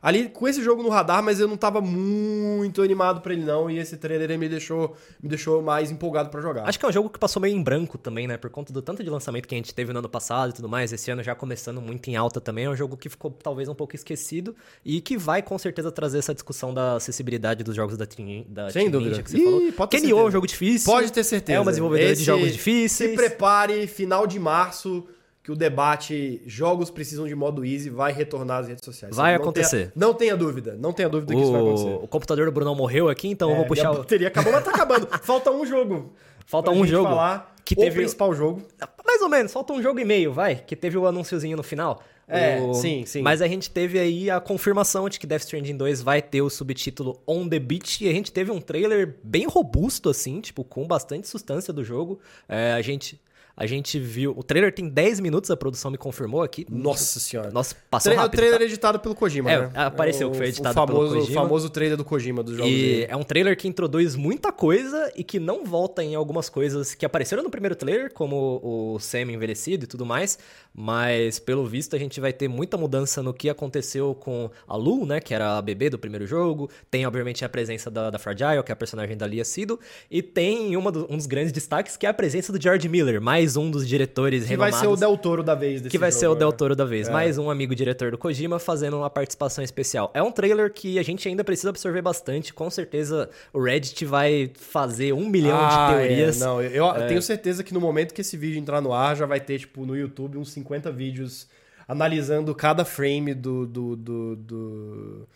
[0.00, 3.70] ali com esse jogo no radar, mas eu não tava muito animado para ele não,
[3.70, 6.68] e esse trailer me deixou me deixou mais empolgado para jogar.
[6.68, 8.82] Acho que é um jogo que passou meio em branco também, né, por conta do
[8.82, 11.22] tanto de lançamento que a gente teve no ano passado e tudo mais, esse ano
[11.22, 14.54] já começando muito em alta também, é um jogo que ficou talvez um pouco esquecido
[14.84, 18.70] e que vai com certeza trazer essa discussão da acessibilidade dos jogos da Team, da
[18.70, 19.10] Sem Team dúvida.
[19.10, 19.72] Ninja que você Ih, falou.
[19.72, 20.92] Pode ter é um jogo difícil.
[20.92, 21.58] Pode ter certeza.
[21.58, 23.10] É uma desenvolvedora esse, de jogos difíceis.
[23.10, 25.06] Se prepare, final de março
[25.42, 29.16] que o debate jogos precisam de modo easy vai retornar às redes sociais.
[29.16, 29.90] Vai não acontecer.
[29.90, 31.98] Tenha, não tenha dúvida, não tenha dúvida o, que isso vai acontecer.
[32.02, 34.64] O computador do Brunão morreu aqui, então é, eu vou puxar a bateria acabou, mas
[34.64, 35.08] tá acabando.
[35.22, 36.12] Falta um jogo.
[36.46, 37.08] Falta um jogo.
[37.08, 38.62] falar que teve o principal jogo.
[39.06, 42.02] Mais ou menos, falta um jogo e meio, vai, que teve o anúnciozinho no final.
[42.26, 42.74] É, o...
[42.74, 43.22] sim, sim.
[43.22, 46.50] Mas a gente teve aí a confirmação de que Death Stranding 2 vai ter o
[46.50, 50.86] subtítulo On the Beach e a gente teve um trailer bem robusto assim, tipo, com
[50.86, 52.20] bastante substância do jogo.
[52.48, 53.20] É, a gente
[53.62, 54.32] A gente viu.
[54.34, 56.66] O trailer tem 10 minutos, a produção me confirmou aqui.
[56.70, 57.50] Nossa senhora.
[57.50, 58.32] Nossa, passou Tra rápido.
[58.34, 58.64] O trailer tá?
[58.64, 59.70] é editado pelo Kojima, É, né?
[59.74, 61.40] apareceu o, que foi editado o famoso, pelo Kojima.
[61.40, 63.06] O famoso trailer do Kojima dos jogos E dele.
[63.10, 67.04] é um trailer que introduz muita coisa e que não volta em algumas coisas que
[67.04, 70.38] apareceram no primeiro trailer, como o Sam envelhecido e tudo mais.
[70.74, 75.04] Mas, pelo visto, a gente vai ter muita mudança no que aconteceu com a Lu,
[75.04, 75.20] né?
[75.20, 76.70] Que era a bebê do primeiro jogo.
[76.90, 79.78] Tem, obviamente, a presença da, da Fragile, que é a personagem da Lia Sido.
[80.10, 83.20] E tem uma do- um dos grandes destaques, que é a presença do George Miller,
[83.20, 84.80] mais um dos diretores Que vai renomados.
[84.80, 86.38] ser o Del Toro da vez desse Que vai jogo, ser o né?
[86.40, 87.08] Del Toro da vez.
[87.08, 90.10] Mais um amigo diretor do Kojima fazendo uma participação especial.
[90.14, 92.52] É um trailer que a gente ainda precisa absorver bastante.
[92.54, 96.40] Com certeza o Reddit vai fazer um milhão Ah, de teorias.
[96.40, 96.44] é.
[96.44, 99.26] Não, eu eu tenho certeza que no momento que esse vídeo entrar no ar, já
[99.26, 101.48] vai ter, tipo, no YouTube uns 50 vídeos
[101.88, 105.28] analisando cada frame do, do, do, do,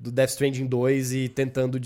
[0.00, 1.78] do Death Stranding 2 e tentando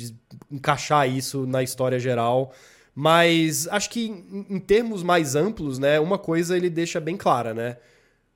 [0.50, 2.52] encaixar isso na história geral.
[2.94, 7.54] Mas acho que em, em termos mais amplos, né, uma coisa ele deixa bem clara,
[7.54, 7.76] né?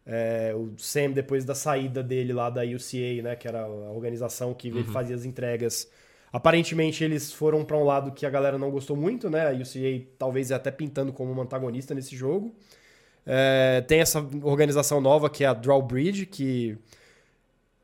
[0.06, 4.54] É, o Sam, depois da saída dele lá da UCA, né, que era a organização
[4.54, 5.90] que ele fazia as entregas,
[6.32, 9.48] aparentemente eles foram para um lado que a galera não gostou muito, né?
[9.48, 12.54] A UCA talvez até pintando como uma antagonista nesse jogo.
[13.26, 16.78] É, tem essa organização nova que é a Drawbridge, que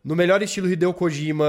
[0.04, 1.44] no melhor estilo Hideo Kojima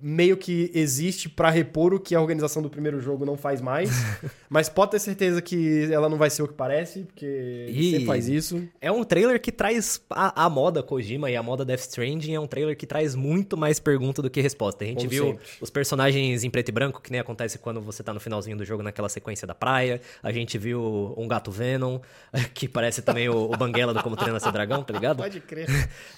[0.00, 3.90] meio que existe para repor o que a organização do primeiro jogo não faz mais,
[4.48, 8.06] mas pode ter certeza que ela não vai ser o que parece, porque E- sempre
[8.06, 8.62] faz isso.
[8.80, 12.34] É um trailer que traz a, a moda Kojima e a moda Death Stranding.
[12.34, 14.82] É um trailer que traz muito mais pergunta do que resposta.
[14.84, 15.44] A gente Como viu sempre.
[15.60, 18.64] os personagens em preto e branco, que nem acontece quando você tá no finalzinho do
[18.64, 20.00] jogo naquela sequência da praia.
[20.22, 21.98] A gente viu um gato Venom,
[22.54, 25.18] que parece também o, o Banguela do Como Treinar Seu Dragão, tá ligado?
[25.22, 25.66] Pode crer.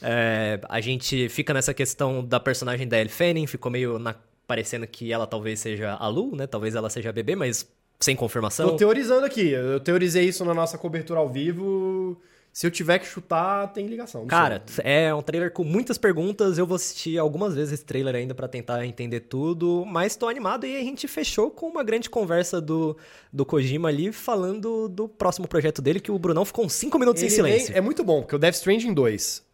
[0.01, 4.15] É, a gente fica nessa questão da personagem da Elle Fanning, ficou meio na-
[4.47, 6.47] parecendo que ela talvez seja a Lu, né?
[6.47, 7.67] Talvez ela seja a bebê, mas
[7.99, 8.69] sem confirmação.
[8.71, 9.49] Tô teorizando aqui.
[9.51, 12.21] Eu teorizei isso na nossa cobertura ao vivo.
[12.53, 14.25] Se eu tiver que chutar, tem ligação.
[14.27, 14.83] Cara, sei.
[14.87, 16.57] é um trailer com muitas perguntas.
[16.57, 20.65] Eu vou assistir algumas vezes esse trailer ainda pra tentar entender tudo, mas tô animado
[20.65, 22.97] e a gente fechou com uma grande conversa do,
[23.31, 27.23] do Kojima ali falando do próximo projeto dele, que o Brunão ficou uns 5 minutos
[27.23, 27.69] em Ele silêncio.
[27.71, 29.45] nem- é muito bom, porque o Death Stranding 2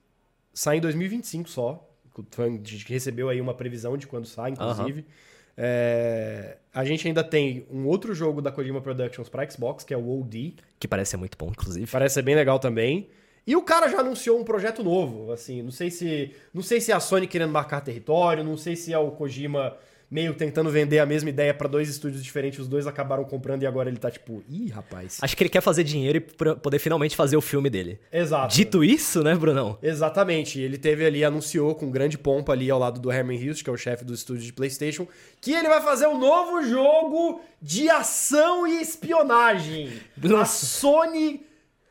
[0.54, 1.88] sai em 2025 só.
[2.64, 5.05] Gente recebeu aí uma previsão de quando sai, inclusive.
[5.57, 9.96] É, a gente ainda tem um outro jogo da Kojima Productions para Xbox, que é
[9.96, 10.55] o OD.
[10.79, 11.87] Que parece ser muito bom, inclusive.
[11.90, 13.09] Parece ser bem legal também.
[13.46, 16.92] E o cara já anunciou um projeto novo, assim, não sei se não sei se
[16.92, 19.77] é a Sony querendo marcar território, não sei se é o Kojima
[20.12, 23.66] meio tentando vender a mesma ideia para dois estúdios diferentes, os dois acabaram comprando e
[23.66, 25.18] agora ele tá tipo, ih, rapaz.
[25.22, 27.98] Acho que ele quer fazer dinheiro e poder finalmente fazer o filme dele.
[28.12, 28.55] Exato.
[28.55, 29.79] Dito isso, né, Brunão?
[29.83, 30.61] Exatamente.
[30.61, 33.72] Ele teve ali, anunciou com grande pompa ali ao lado do Herman Hughes, que é
[33.72, 35.09] o chefe do estúdio de PlayStation,
[35.40, 39.94] que ele vai fazer um novo jogo de ação e espionagem.
[40.22, 40.66] A Nossa.
[40.66, 41.40] Sony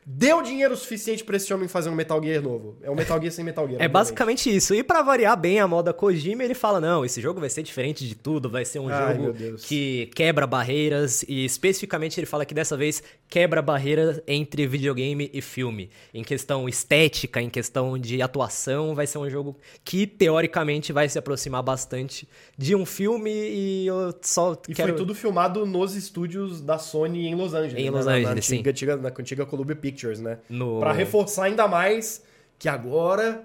[0.04, 2.76] deu dinheiro suficiente pra esse homem fazer um Metal Gear novo.
[2.82, 3.74] É um Metal Gear sem Metal Gear.
[3.74, 3.92] É obviamente.
[3.92, 4.74] basicamente isso.
[4.74, 8.06] E pra variar bem a moda Kojima, ele fala: não, esse jogo vai ser diferente
[8.06, 11.22] de tudo, vai ser um Ai, jogo que quebra barreiras.
[11.28, 15.88] E especificamente ele fala que dessa vez quebra barreiras entre videogame e filme.
[16.12, 21.18] Em questão estética, em questão de atuação, vai ser um jogo que teoricamente vai se
[21.18, 23.30] aproximar bastante de um filme.
[23.30, 24.88] E eu só E quero.
[24.90, 27.78] foi tudo filmado nos estúdios da Sony em Los Angeles.
[27.78, 27.90] Em né?
[27.90, 28.54] Los Na- Angeles, na sim.
[28.56, 30.38] antiga, antiga- na antiga Columbia Pictures, né?
[30.48, 32.22] No- Pra reforçar ainda mais
[32.58, 33.42] que agora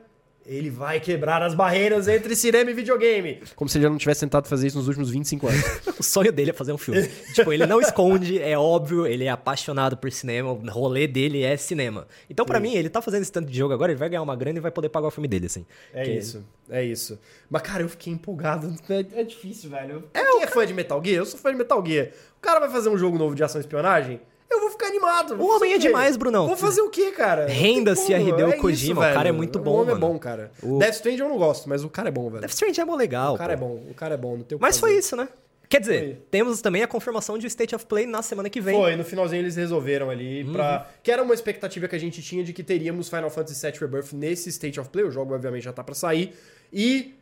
[0.49, 3.41] ele vai quebrar as barreiras entre cinema e videogame.
[3.53, 5.61] Como se ele já não tivesse tentado fazer isso nos últimos 25 anos.
[5.99, 7.05] O sonho dele é fazer um filme.
[7.33, 11.57] tipo, ele não esconde, é óbvio, ele é apaixonado por cinema, o rolê dele é
[11.57, 12.07] cinema.
[12.29, 14.35] Então, pra mim, ele tá fazendo esse tanto de jogo agora, ele vai ganhar uma
[14.35, 15.65] grana e vai poder pagar o filme dele, assim.
[15.91, 17.19] É Que- isso, é isso.
[17.49, 18.73] Mas, cara, eu fiquei empolgado.
[18.89, 20.03] É, é difícil, velho.
[20.13, 21.17] Quem é fã de Metal Gear?
[21.17, 22.09] Eu sou fã de Metal Gear.
[22.37, 24.21] O cara vai fazer um jogo novo de ação e espionagem?
[24.49, 25.35] Eu vou ficar animado.
[25.41, 26.47] O homem é demais, Brunão.
[26.47, 27.47] Vou fazer o quê, cara?
[27.47, 28.19] Renda-se a.
[28.19, 29.97] Hideo É isso, Kojima, o cara é muito bom, O homem mano.
[29.97, 30.51] é bom, cara.
[30.63, 32.41] O- Death Stranding eu não gosto, mas o cara é bom, velho.
[32.41, 33.65] Death Stranding é mó legal, O cara pô.
[33.65, 34.39] é bom, o cara é bom.
[34.59, 35.27] Mas foi isso, né?
[35.69, 38.73] Quer dizer, temos também a confirmação de State of Play na semana que vem.
[38.73, 40.53] Foi, no finalzinho eles resolveram ali Uhum.
[40.53, 40.87] pra...
[41.03, 44.13] Que era uma expectativa que a gente tinha de que teríamos Final Fantasy VII Rebirth
[44.13, 45.03] nesse State of Play.
[45.03, 46.33] O jogo, obviamente, já tá pra sair.
[46.71, 47.15] E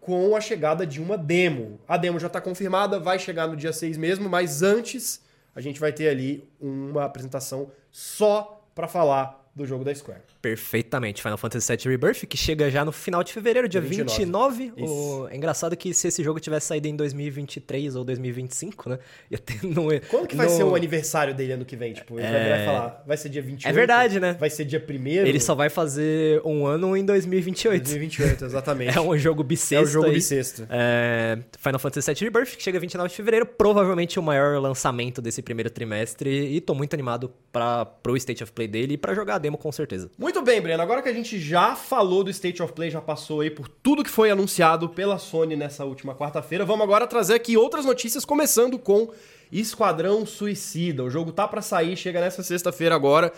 [0.00, 1.78] com a chegada de uma demo.
[1.86, 5.20] A demo já tá confirmada, vai chegar no dia 6 mesmo, mas antes
[5.60, 10.20] a gente vai ter ali uma apresentação só pra falar do jogo da Square.
[10.40, 11.22] Perfeitamente.
[11.22, 14.70] Final Fantasy VII Rebirth, que chega já no final de fevereiro, dia 29.
[14.70, 14.72] 29.
[14.78, 15.28] O...
[15.28, 18.98] É engraçado que se esse jogo tivesse saído em 2023 ou 2025, né?
[19.30, 19.88] Ia ter no...
[20.08, 20.52] Quando que vai no...
[20.52, 21.92] ser o aniversário dele ano que vem?
[21.92, 22.56] Tipo, ele é...
[22.56, 23.68] vai falar, vai ser dia 28?
[23.68, 24.36] É verdade, né?
[24.38, 27.82] Vai ser dia 1 Ele só vai fazer um ano em 2028.
[27.82, 28.96] 2028, exatamente.
[28.98, 29.84] é um jogo bissexto.
[29.84, 30.14] É um jogo aí.
[30.14, 30.66] bissexto.
[30.70, 31.38] É...
[31.58, 35.68] Final Fantasy VII Rebirth, que chega 29 de fevereiro, provavelmente o maior lançamento desse primeiro
[35.68, 39.38] trimestre, e tô muito animado para pro State of Play dele e para jogar a
[39.58, 40.10] com certeza.
[40.18, 40.82] Muito bem, Breno.
[40.82, 44.04] Agora que a gente já falou do State of Play, já passou aí por tudo
[44.04, 48.78] que foi anunciado pela Sony nessa última quarta-feira, vamos agora trazer aqui outras notícias, começando
[48.78, 49.10] com
[49.52, 51.02] Esquadrão Suicida.
[51.02, 53.32] O jogo tá para sair, chega nessa sexta-feira agora.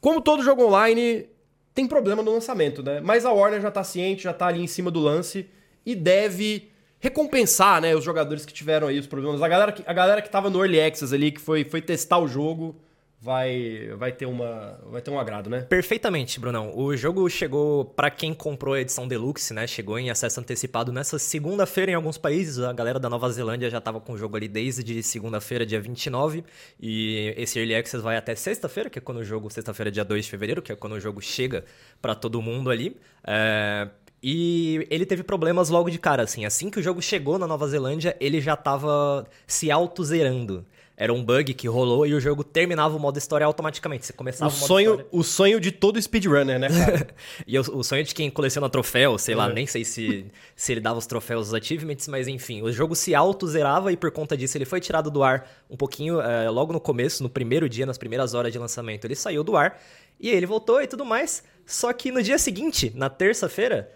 [0.00, 1.26] Como todo jogo online,
[1.74, 3.00] tem problema no lançamento, né?
[3.00, 5.48] Mas a Warner já tá ciente, já tá ali em cima do lance
[5.84, 9.40] e deve recompensar, né, os jogadores que tiveram aí os problemas.
[9.40, 12.18] A galera que, a galera que tava no Early Access ali, que foi, foi testar
[12.18, 12.76] o jogo,
[13.20, 15.62] vai vai ter uma vai ter um agrado, né?
[15.62, 16.76] Perfeitamente, Brunão.
[16.76, 19.66] O jogo chegou para quem comprou a edição deluxe, né?
[19.66, 22.58] Chegou em acesso antecipado nessa segunda-feira em alguns países.
[22.60, 26.44] A galera da Nova Zelândia já tava com o jogo ali desde segunda-feira, dia 29,
[26.80, 30.24] e esse early access vai até sexta-feira, que é quando o jogo sexta-feira, dia 2
[30.24, 31.64] de fevereiro, que é quando o jogo chega
[32.00, 32.96] para todo mundo ali.
[33.26, 33.88] É...
[34.20, 36.44] E ele teve problemas logo de cara, assim.
[36.44, 40.66] Assim que o jogo chegou na Nova Zelândia, ele já tava se auto-zerando.
[41.00, 44.04] Era um bug que rolou e o jogo terminava o modo história automaticamente.
[44.04, 45.06] Você começava o, o sonho, história.
[45.12, 47.06] O sonho de todo speedrunner, né, cara?
[47.46, 49.52] e o, o, sonho de quem coleciona troféu, sei lá, é.
[49.52, 53.14] nem sei se, se ele dava os troféus os achievements, mas enfim, o jogo se
[53.14, 56.80] auto-zerava e por conta disso ele foi tirado do ar um pouquinho, é, logo no
[56.80, 59.80] começo, no primeiro dia, nas primeiras horas de lançamento, ele saiu do ar
[60.18, 61.44] e ele voltou e tudo mais.
[61.64, 63.88] Só que no dia seguinte, na terça-feira,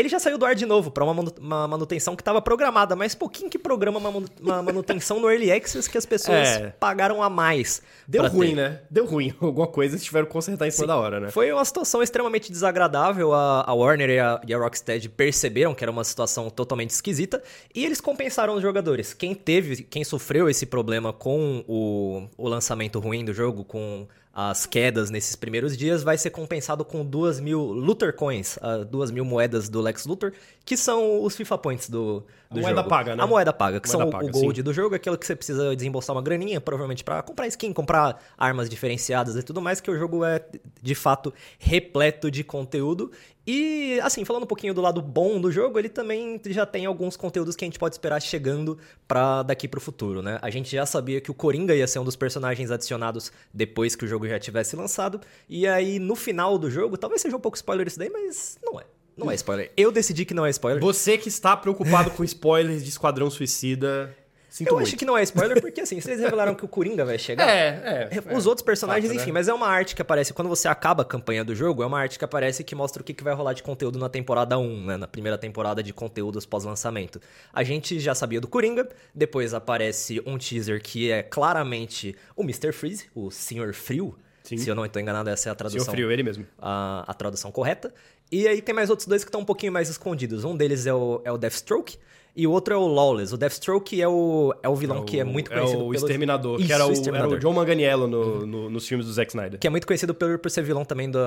[0.00, 3.50] ele já saiu do ar de novo para uma manutenção que estava programada, mas pouquinho
[3.50, 3.98] que programa
[4.40, 6.74] uma manutenção no Early Access que as pessoas é.
[6.80, 7.82] pagaram a mais.
[8.08, 8.56] Deu ruim, ter.
[8.56, 8.80] né?
[8.90, 9.34] Deu ruim.
[9.40, 10.88] Alguma coisa eles tiveram que consertar em cima Sim.
[10.88, 11.30] da hora, né?
[11.30, 13.32] Foi uma situação extremamente desagradável.
[13.32, 17.42] A, a Warner e a, e a Rocksteady perceberam que era uma situação totalmente esquisita
[17.74, 19.12] e eles compensaram os jogadores.
[19.12, 24.64] Quem teve, quem sofreu esse problema com o, o lançamento ruim do jogo, com as
[24.64, 29.24] quedas nesses primeiros dias, vai ser compensado com 2 mil Luthor Coins, uh, 2 mil
[29.24, 30.32] moedas do Lex Luthor,
[30.64, 33.22] que são os FIFA Points do a moeda paga, né?
[33.22, 34.62] A moeda paga, que moeda são paga, o gold sim.
[34.62, 38.68] do jogo, aquilo que você precisa desembolsar uma graninha, provavelmente para comprar skin, comprar armas
[38.68, 40.44] diferenciadas e tudo mais, que o jogo é
[40.82, 43.12] de fato repleto de conteúdo.
[43.46, 47.16] E, assim, falando um pouquinho do lado bom do jogo, ele também já tem alguns
[47.16, 50.38] conteúdos que a gente pode esperar chegando para daqui pro futuro, né?
[50.42, 54.04] A gente já sabia que o Coringa ia ser um dos personagens adicionados depois que
[54.04, 55.20] o jogo já tivesse lançado.
[55.48, 58.80] E aí, no final do jogo, talvez seja um pouco spoiler isso daí, mas não
[58.80, 58.84] é.
[59.26, 59.70] Não é spoiler.
[59.76, 60.80] Eu decidi que não é spoiler.
[60.80, 64.14] Você que está preocupado com spoilers de Esquadrão Suicida.
[64.50, 64.88] Sinto eu muito.
[64.88, 67.48] acho que não é spoiler, porque assim, vocês revelaram que o Coringa vai chegar.
[67.48, 68.34] É, é.
[68.36, 69.34] Os é, outros personagens, fato, enfim, né?
[69.34, 72.00] mas é uma arte que aparece quando você acaba a campanha do jogo, é uma
[72.00, 74.86] arte que aparece que mostra o que, que vai rolar de conteúdo na temporada 1,
[74.86, 74.96] né?
[74.96, 77.20] Na primeira temporada de conteúdos pós-lançamento.
[77.52, 82.72] A gente já sabia do Coringa, depois aparece um teaser que é claramente o Mr.
[82.72, 84.18] Freeze, o Senhor Frio.
[84.42, 84.56] Sim.
[84.56, 85.84] Se eu não estou enganado, essa é a tradução.
[85.84, 86.44] Senhor Frio, ele mesmo.
[86.58, 87.94] A, a tradução correta.
[88.30, 90.44] E aí tem mais outros dois que estão um pouquinho mais escondidos.
[90.44, 91.98] Um deles é o, é o Deathstroke,
[92.34, 93.34] e o outro é o Lawless.
[93.34, 95.94] O Deathstroke é o, é o vilão é o, que é muito conhecido É o
[95.94, 97.32] Exterminador, Isso, que era o, Exterminador.
[97.32, 98.46] era o John Manganiello no, uhum.
[98.46, 99.58] no, nos filmes do Zack Snyder.
[99.58, 101.18] Que é muito conhecido por, por ser vilão também do,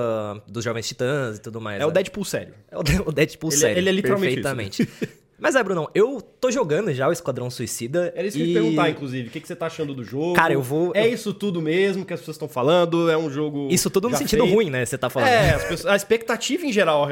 [0.46, 1.76] dos Jovens Titãs e tudo mais.
[1.76, 1.86] É né?
[1.86, 2.54] o Deadpool sério.
[2.70, 3.78] É o, o Deadpool ele, é- sério.
[3.78, 4.82] Ele é literalmente Perfeitamente.
[4.82, 5.08] Isso.
[5.38, 8.12] Mas é, Brunão, eu tô jogando já o Esquadrão Suicida.
[8.16, 8.46] Era isso que e...
[8.46, 9.28] eu ia perguntar, inclusive.
[9.28, 10.34] O que, que você tá achando do jogo?
[10.34, 10.92] Cara, eu vou.
[10.94, 13.10] É isso tudo mesmo que as pessoas estão falando?
[13.10, 13.68] É um jogo.
[13.70, 14.54] Isso tudo no sentido feito.
[14.54, 14.84] ruim, né?
[14.84, 15.28] Você tá falando.
[15.28, 15.86] É, pessoas...
[15.86, 17.06] a expectativa em geral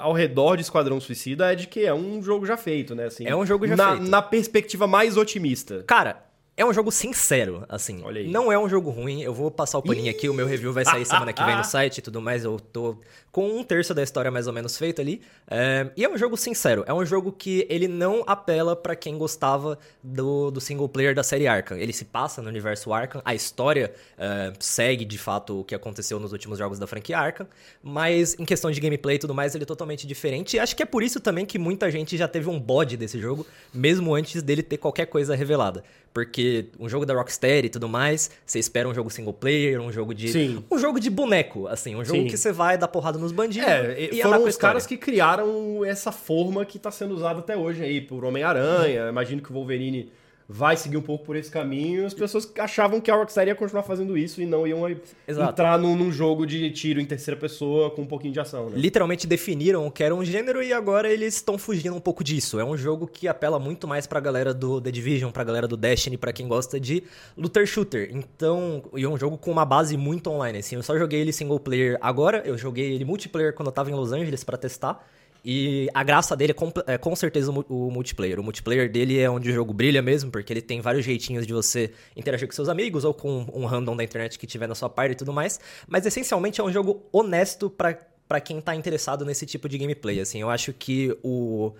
[0.00, 3.06] ao redor de Esquadrão Suicida é de que é um jogo já feito, né?
[3.06, 4.08] Assim, é um jogo já na, feito.
[4.08, 5.84] Na perspectiva mais otimista.
[5.86, 8.00] Cara, é um jogo sincero, assim.
[8.02, 8.28] Olha aí.
[8.28, 9.20] Não é um jogo ruim.
[9.22, 10.26] Eu vou passar o paninho aqui.
[10.26, 12.44] O meu review vai sair semana que vem no site e tudo mais.
[12.44, 12.98] Eu tô
[13.36, 15.20] com um terço da história mais ou menos feito ali.
[15.46, 15.90] É...
[15.94, 16.82] E é um jogo sincero.
[16.86, 21.22] É um jogo que ele não apela para quem gostava do, do single player da
[21.22, 21.76] série Arkham.
[21.76, 23.20] Ele se passa no universo Arkham.
[23.26, 27.46] A história é, segue, de fato, o que aconteceu nos últimos jogos da franquia Arkham.
[27.82, 30.56] Mas em questão de gameplay e tudo mais, ele é totalmente diferente.
[30.56, 33.20] E acho que é por isso também que muita gente já teve um bode desse
[33.20, 35.84] jogo, mesmo antes dele ter qualquer coisa revelada.
[36.16, 39.92] Porque um jogo da Rocksteady e tudo mais, você espera um jogo single player, um
[39.92, 40.28] jogo de.
[40.28, 40.64] Sim.
[40.70, 42.26] Um jogo de boneco, assim, um jogo Sim.
[42.28, 43.68] que você vai dar porrada nos bandidos.
[43.68, 47.82] É, e foram os caras que criaram essa forma que está sendo usada até hoje
[47.82, 49.08] aí, por Homem-Aranha.
[49.08, 50.10] Imagino que o Wolverine
[50.48, 52.06] vai seguir um pouco por esse caminho.
[52.06, 54.88] As pessoas achavam que a Rockstar ia continuar fazendo isso e não iam
[55.26, 55.50] Exato.
[55.50, 58.76] entrar num, num jogo de tiro em terceira pessoa com um pouquinho de ação, né?
[58.78, 62.60] Literalmente definiram o que era um gênero e agora eles estão fugindo um pouco disso.
[62.60, 65.76] É um jogo que apela muito mais pra galera do The Division, pra galera do
[65.76, 67.02] Destiny, pra quem gosta de
[67.36, 68.10] looter shooter.
[68.12, 70.76] Então, e é um jogo com uma base muito online, assim.
[70.76, 73.94] Eu só joguei ele single player agora, eu joguei ele multiplayer quando eu tava em
[73.94, 75.04] Los Angeles pra testar.
[75.48, 78.40] E a graça dele é com, é com certeza o, multiplayer.
[78.40, 81.52] O multiplayer dele é onde o jogo brilha mesmo, porque ele tem vários jeitinhos de
[81.52, 84.90] você interagir com seus amigos ou com um random da internet que tiver na sua
[84.90, 85.60] parte e tudo mais.
[85.86, 90.40] Mas essencialmente é um jogo honesto para quem tá interessado nesse tipo de gameplay, assim.
[90.40, 91.72] Eu acho que o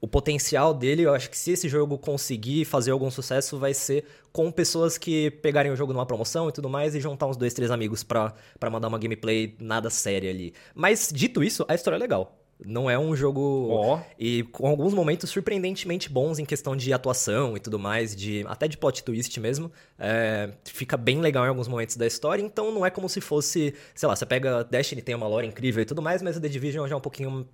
[0.00, 4.04] o potencial dele, eu acho que se esse jogo conseguir fazer algum sucesso, vai ser
[4.32, 7.54] com pessoas que pegarem o jogo numa promoção e tudo mais e juntar uns dois,
[7.54, 10.52] três amigos pra, pra mandar uma gameplay nada séria ali.
[10.74, 12.43] Mas, dito isso, a história é legal.
[12.64, 13.68] Não é um jogo.
[13.70, 14.00] Ó.
[14.18, 18.68] E com alguns momentos surpreendentemente bons em questão de atuação e tudo mais, de até
[18.68, 19.70] de plot twist mesmo.
[19.98, 23.74] É, fica bem legal em alguns momentos da história, então não é como se fosse.
[23.94, 26.48] Sei lá, você pega Destiny, tem uma lore incrível e tudo mais, mas a The
[26.48, 27.46] Division já é um pouquinho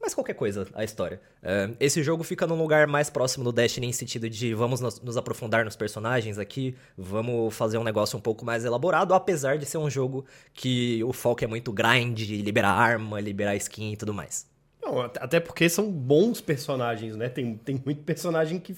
[0.00, 1.20] mas qualquer coisa a história.
[1.42, 5.00] É, esse jogo fica num lugar mais próximo do Destiny em sentido de vamos nos,
[5.00, 9.66] nos, aprofundar nos personagens aqui, vamos fazer um negócio um pouco mais elaborado, apesar de
[9.66, 14.14] ser um jogo que o foco é muito grind, liberar arma, liberar skin e tudo
[14.14, 14.48] mais.
[14.82, 17.28] Não, até porque são bons personagens, né?
[17.28, 18.74] Tem, tem muito personagem que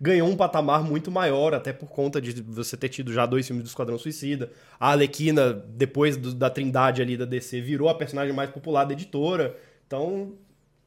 [0.00, 3.64] ganhou um patamar muito maior, até por conta de você ter tido já dois filmes
[3.64, 4.50] do Esquadrão Suicida.
[4.78, 8.92] A Alequina, depois do, da trindade ali da DC, virou a personagem mais popular da
[8.92, 9.56] editora.
[9.86, 10.34] Então,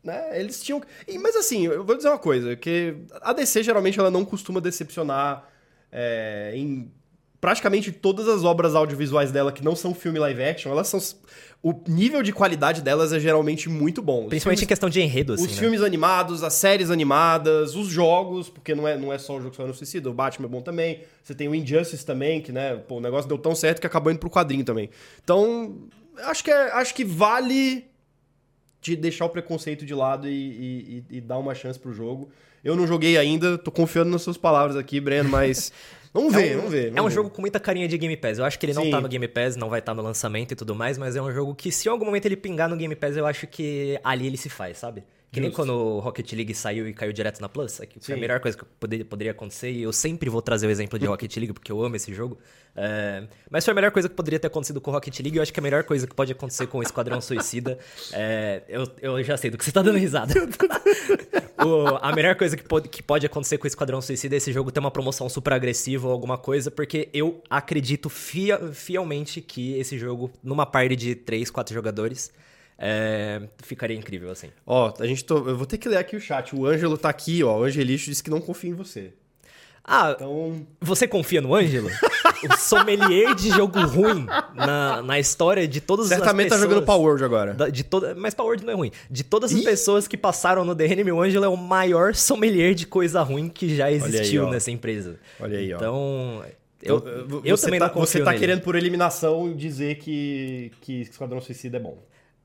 [0.04, 0.82] né, eles tinham...
[1.08, 4.60] E, mas assim, eu vou dizer uma coisa, que a DC geralmente ela não costuma
[4.60, 5.48] decepcionar
[5.92, 6.92] é, em
[7.40, 11.00] praticamente todas as obras audiovisuais dela que não são filme live action, elas são.
[11.62, 14.24] O nível de qualidade delas é geralmente muito bom.
[14.24, 15.46] Os Principalmente filmes, em questão de enredo, assim.
[15.46, 15.58] Os né?
[15.58, 19.54] filmes animados, as séries animadas, os jogos, porque não é, não é só o jogo
[19.54, 21.02] que no Suicida, o Batman é bom também.
[21.22, 24.10] Você tem o Injustice também, que, né, pô, o negócio deu tão certo que acabou
[24.10, 24.90] indo pro quadrinho também.
[25.22, 27.86] Então, acho que, é, acho que vale
[28.82, 32.30] de deixar o preconceito de lado e, e, e, dar uma chance pro jogo.
[32.64, 35.72] Eu não joguei ainda, tô confiando nas suas palavras aqui, Breno, mas
[36.14, 36.84] vamos ver, é um, vamos ver.
[36.86, 37.14] Vamos é um ver.
[37.14, 38.38] jogo com muita carinha de Game Pass.
[38.38, 38.92] Eu acho que ele não Sim.
[38.92, 41.32] tá no Game Pass, não vai estar no lançamento e tudo mais, mas é um
[41.32, 44.28] jogo que se em algum momento ele pingar no Game Pass, eu acho que ali
[44.28, 45.04] ele se faz, sabe?
[45.32, 45.62] Que nem Justo.
[45.62, 47.80] quando o Rocket League saiu e caiu direto na Plus.
[47.80, 49.70] É que foi a melhor coisa que poderia, poderia acontecer.
[49.70, 52.40] E eu sempre vou trazer o exemplo de Rocket League, porque eu amo esse jogo.
[52.76, 55.38] É, mas foi a melhor coisa que poderia ter acontecido com o Rocket League.
[55.38, 57.78] Eu acho que a melhor coisa que pode acontecer com o Esquadrão Suicida.
[58.12, 60.34] É, eu, eu já sei do que você tá dando risada.
[61.62, 64.52] O- a melhor coisa que pode, que pode acontecer com o Esquadrão Suicida é esse
[64.54, 69.74] jogo ter uma promoção super agressiva ou alguma coisa, porque eu acredito fia- fielmente que
[69.74, 72.32] esse jogo, numa party de 3, 4 jogadores,
[72.82, 74.48] é, ficaria incrível, assim.
[74.66, 76.56] Ó, a gente tô, eu vou ter que ler aqui o chat.
[76.56, 77.60] O Ângelo tá aqui, ó.
[77.60, 79.12] O Angelixo disse que não confia em você.
[79.84, 81.90] Ah, Então, você confia no Ângelo?
[82.48, 86.70] o sommelier de jogo ruim na, na história de todas certamente as tá pessoas...
[86.70, 87.54] jogando Power Word agora.
[87.54, 88.92] Da- de toda, mas Power Word não é ruim.
[89.10, 89.64] De todas as Ih!
[89.64, 93.76] pessoas que passaram no Enemy, o Ângelo é o maior sommelier de coisa ruim que
[93.76, 94.50] já existiu ó.
[94.52, 95.20] nessa empresa.
[95.40, 95.78] Olha aí, ó.
[95.78, 96.44] Então,
[96.82, 98.40] eu, Então, eu você também tá, não confio Você tá nele.
[98.40, 101.98] querendo, por eliminação, dizer que, que Esquadrão Suicida é bom.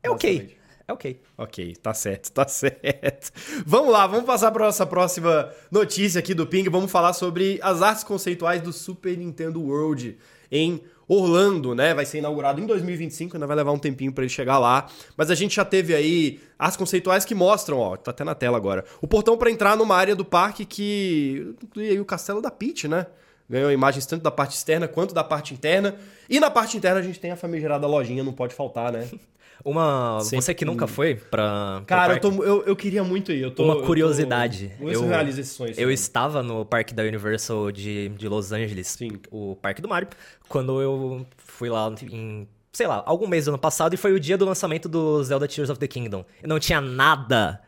[0.05, 0.55] É ok.
[0.87, 1.19] É ok.
[1.39, 3.33] Ok, tá certo, tá certo.
[3.65, 6.69] Vamos lá, vamos passar para nossa próxima notícia aqui do Ping.
[6.69, 10.19] Vamos falar sobre as artes conceituais do Super Nintendo World
[10.53, 11.95] em Orlando, né?
[11.95, 14.87] Vai ser inaugurado em 2025, ainda vai levar um tempinho para ele chegar lá.
[15.17, 18.59] Mas a gente já teve aí artes conceituais que mostram, ó, tá até na tela
[18.59, 22.51] agora, o portão para entrar numa área do parque que inclui aí o castelo da
[22.51, 23.07] Peach, né?
[23.49, 25.97] Ganhou imagens tanto da parte externa quanto da parte interna.
[26.29, 29.09] E na parte interna a gente tem a famigerada lojinha, não pode faltar, né?
[29.65, 30.19] Uma.
[30.21, 31.83] Você que nunca foi pra.
[31.87, 33.43] Cara, eu, tô, eu, eu queria muito ir.
[33.43, 34.69] Eu tô, Uma eu tô- curiosidade.
[34.79, 35.75] Ver se eu Eu- realizo esse sonho.
[35.77, 39.13] Eu estava no parque da Universal de, de Los Angeles, Sim.
[39.31, 40.09] o parque do Mario,
[40.49, 44.21] quando eu fui lá em, sei lá, algum mês do ano passado e foi o
[44.21, 46.25] dia do lançamento do Zelda Tears of the Kingdom.
[46.43, 47.61] E não tinha nada,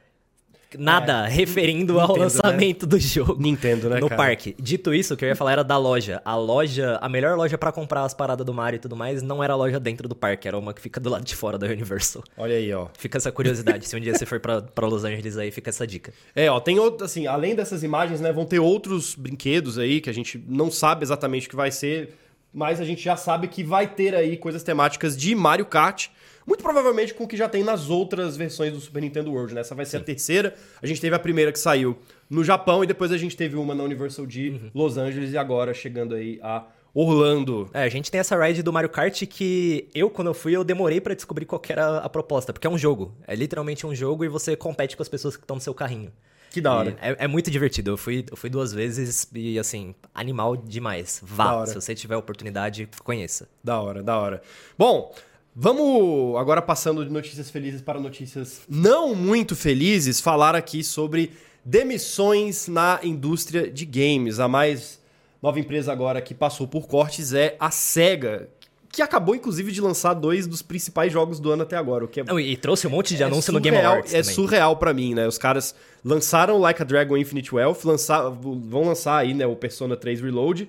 [0.79, 3.37] nada referindo ao Nintendo, lançamento do jogo.
[3.40, 4.22] Nintendo, né, no cara?
[4.22, 4.55] parque.
[4.59, 6.20] Dito isso, o que eu ia falar era da loja.
[6.24, 9.42] A loja, a melhor loja pra comprar as paradas do Mario e tudo mais, não
[9.42, 11.66] era a loja dentro do parque, era uma que fica do lado de fora da
[11.66, 12.24] Universal.
[12.37, 12.88] Olha aí, ó.
[12.98, 13.87] Fica essa curiosidade.
[13.87, 16.12] Se um dia você for pra Los Angeles aí, fica essa dica.
[16.35, 20.11] É, ó, tem outro, assim, além dessas imagens, né, vão ter outros brinquedos aí que
[20.11, 22.14] a gente não sabe exatamente o que vai ser,
[22.52, 26.09] mas a gente já sabe que vai ter aí coisas temáticas de Mario Kart,
[26.47, 29.63] muito provavelmente com o que já tem nas outras versões do Super Nintendo World, né?
[29.63, 30.55] Essa vai ser a terceira.
[30.81, 31.99] A gente teve a primeira que saiu
[32.31, 34.71] no Japão e depois a gente teve uma na Universal de Uhum.
[34.75, 37.69] Los Angeles e agora chegando aí a Orlando.
[37.75, 40.65] É, a gente tem essa ride do Mario Kart que eu, quando eu fui, eu
[40.65, 43.15] demorei pra descobrir qual que era a proposta, porque é um jogo.
[43.27, 46.11] É literalmente um jogo e você compete com as pessoas que estão no seu carrinho.
[46.51, 46.97] Que da hora.
[47.03, 47.91] É, é, muito divertido.
[47.91, 51.21] Eu fui, eu fui duas vezes e, assim, animal demais.
[51.23, 53.47] Vá, se você tiver oportunidade, conheça.
[53.63, 54.41] Da hora, da hora.
[54.79, 55.15] Bom,
[55.59, 61.33] vamos agora passando de notícias felizes para notícias não muito felizes, falar aqui sobre
[61.64, 64.38] demissões na indústria de games.
[64.38, 65.01] A mais
[65.42, 68.51] nova empresa agora que passou por cortes é a SEGA,
[68.92, 72.21] que acabou inclusive de lançar dois dos principais jogos do ano até agora, o que
[72.21, 74.35] é e trouxe um monte de é anúncio surreal, no Game Awards É também.
[74.35, 75.27] surreal para mim, né?
[75.27, 79.97] Os caras lançaram Like a Dragon Infinite Wealth, lançar, vão lançar aí, né, o Persona
[79.97, 80.69] 3 Reload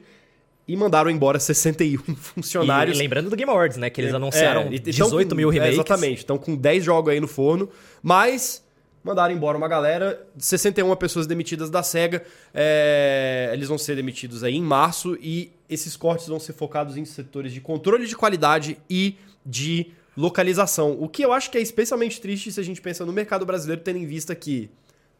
[0.67, 2.97] e mandaram embora 61 funcionários.
[2.97, 5.77] E, lembrando do Game Awards, né, que eles é, anunciaram é, 18 mil remakes.
[5.77, 7.69] É, exatamente, estão com 10 jogos aí no forno,
[8.03, 8.63] mas
[9.03, 12.23] mandaram embora uma galera, 61 pessoas demitidas da SEGA.
[12.53, 17.05] É, eles vão ser demitidos aí em março e esses cortes vão ser focados em
[17.05, 19.15] setores de controle de qualidade e
[19.45, 20.97] de localização.
[20.99, 23.81] O que eu acho que é especialmente triste se a gente pensa no mercado brasileiro,
[23.81, 24.69] tendo em vista que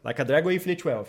[0.04, 1.08] Like a Dragon Infinite Wealth,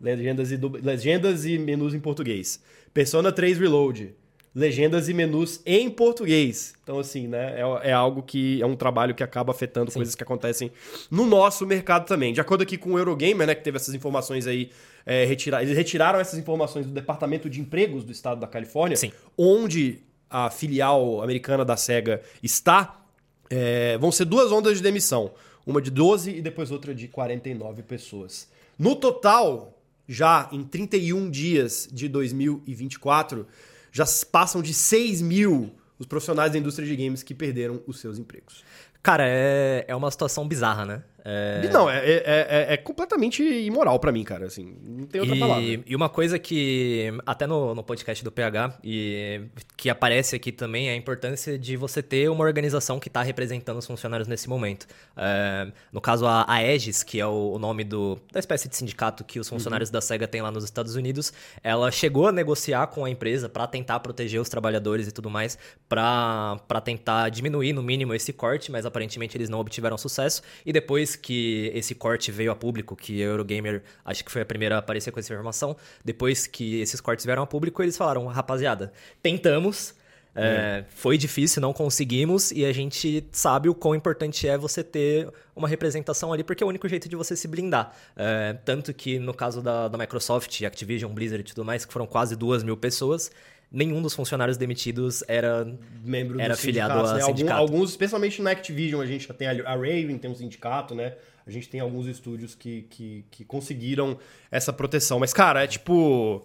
[0.00, 2.60] legendas e, legendas e menus em português,
[2.92, 4.14] Persona 3 Reload,
[4.56, 6.72] legendas e menus em português.
[6.82, 7.60] Então, assim, né?
[7.60, 9.98] É, é algo que é um trabalho que acaba afetando Sim.
[9.98, 10.72] coisas que acontecem
[11.10, 12.32] no nosso mercado também.
[12.32, 14.70] De acordo aqui com o Eurogamer, né, que teve essas informações aí,
[15.04, 19.12] é, retirar, eles retiraram essas informações do Departamento de Empregos do Estado da Califórnia, Sim.
[19.36, 23.02] onde a filial americana da SEGA está.
[23.50, 25.32] É, vão ser duas ondas de demissão.
[25.66, 28.48] Uma de 12 e depois outra de 49 pessoas.
[28.78, 29.75] No total,
[30.08, 33.46] já em 31 dias de 2024
[33.90, 38.18] já passam de 6 mil os profissionais da indústria de games que perderam os seus
[38.18, 38.62] empregos.
[39.02, 41.02] Cara, é, é uma situação bizarra, né?
[41.28, 41.68] É...
[41.72, 44.46] Não, é, é, é, é completamente imoral para mim, cara.
[44.46, 45.82] Assim, não tem outra e, palavra.
[45.84, 49.40] E uma coisa que, até no, no podcast do PH, e
[49.76, 53.78] que aparece aqui também, é a importância de você ter uma organização que está representando
[53.78, 54.86] os funcionários nesse momento.
[55.16, 59.24] É, no caso, a Aegis, que é o, o, nome do, da espécie de sindicato
[59.24, 59.94] que os funcionários uhum.
[59.94, 63.66] da SEGA têm lá nos Estados Unidos, ela chegou a negociar com a empresa para
[63.66, 65.58] tentar proteger os trabalhadores e tudo mais,
[65.88, 70.40] para tentar diminuir no mínimo esse corte, mas aparentemente eles não obtiveram sucesso.
[70.64, 74.46] E depois que esse corte veio a público, que a Eurogamer acho que foi a
[74.46, 78.26] primeira a aparecer com essa informação, depois que esses cortes vieram a público, eles falaram,
[78.26, 78.92] rapaziada,
[79.22, 79.94] tentamos,
[80.38, 85.32] é, foi difícil, não conseguimos, e a gente sabe o quão importante é você ter
[85.54, 87.96] uma representação ali, porque é o único jeito de você se blindar.
[88.14, 92.06] É, tanto que no caso da, da Microsoft, Activision, Blizzard e tudo mais, que foram
[92.06, 93.30] quase duas mil pessoas,
[93.70, 95.66] nenhum dos funcionários demitidos era
[96.02, 97.20] membro era afiliado a né?
[97.22, 97.60] sindicato.
[97.60, 101.14] Alguns, especialmente na Activision, a gente já tem a Raven, tem um sindicato, né?
[101.46, 104.18] A gente tem alguns estúdios que, que, que conseguiram
[104.50, 105.18] essa proteção.
[105.18, 106.44] Mas, cara, é tipo...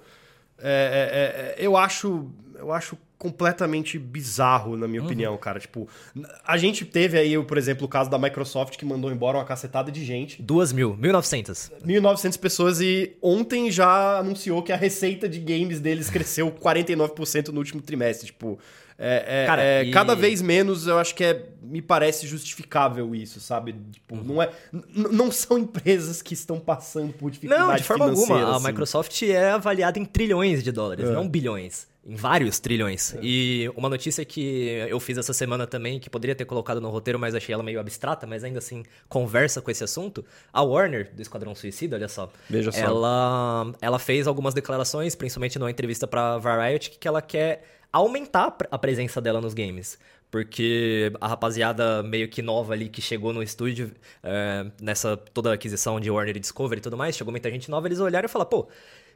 [0.63, 5.05] É, é, é, eu acho eu acho completamente bizarro, na minha uhum.
[5.05, 5.59] opinião, cara.
[5.59, 5.87] Tipo,
[6.43, 9.91] a gente teve aí, por exemplo, o caso da Microsoft que mandou embora uma cacetada
[9.91, 10.41] de gente.
[10.41, 11.71] Duas mil, 1.900.
[11.85, 17.59] 1.900 pessoas e ontem já anunciou que a receita de games deles cresceu 49% no
[17.59, 18.25] último trimestre.
[18.25, 18.57] Tipo,
[19.03, 19.91] é, é, Cara, é, e...
[19.91, 23.73] cada vez menos eu acho que é, me parece justificável isso, sabe?
[23.91, 24.23] Tipo, uhum.
[24.23, 24.51] não é,
[24.93, 28.55] não são empresas que estão passando por dificuldade Não, de forma alguma.
[28.55, 28.65] Assim.
[28.65, 31.11] A Microsoft é avaliada em trilhões de dólares, é.
[31.11, 31.89] não bilhões.
[32.03, 33.13] Em vários trilhões.
[33.13, 33.19] É.
[33.21, 37.19] E uma notícia que eu fiz essa semana também, que poderia ter colocado no roteiro,
[37.19, 40.25] mas achei ela meio abstrata, mas ainda assim conversa com esse assunto.
[40.51, 42.31] A Warner, do Esquadrão Suicida, olha só.
[42.49, 42.79] Veja só.
[42.79, 48.77] Ela, ela fez algumas declarações, principalmente numa entrevista pra Variety, que ela quer aumentar a
[48.77, 49.97] presença dela nos games.
[50.29, 53.91] Porque a rapaziada meio que nova ali que chegou no estúdio,
[54.23, 57.69] é, nessa toda a aquisição de Warner e Discovery e tudo mais, chegou muita gente
[57.69, 58.69] nova, eles olharam e falaram, pô,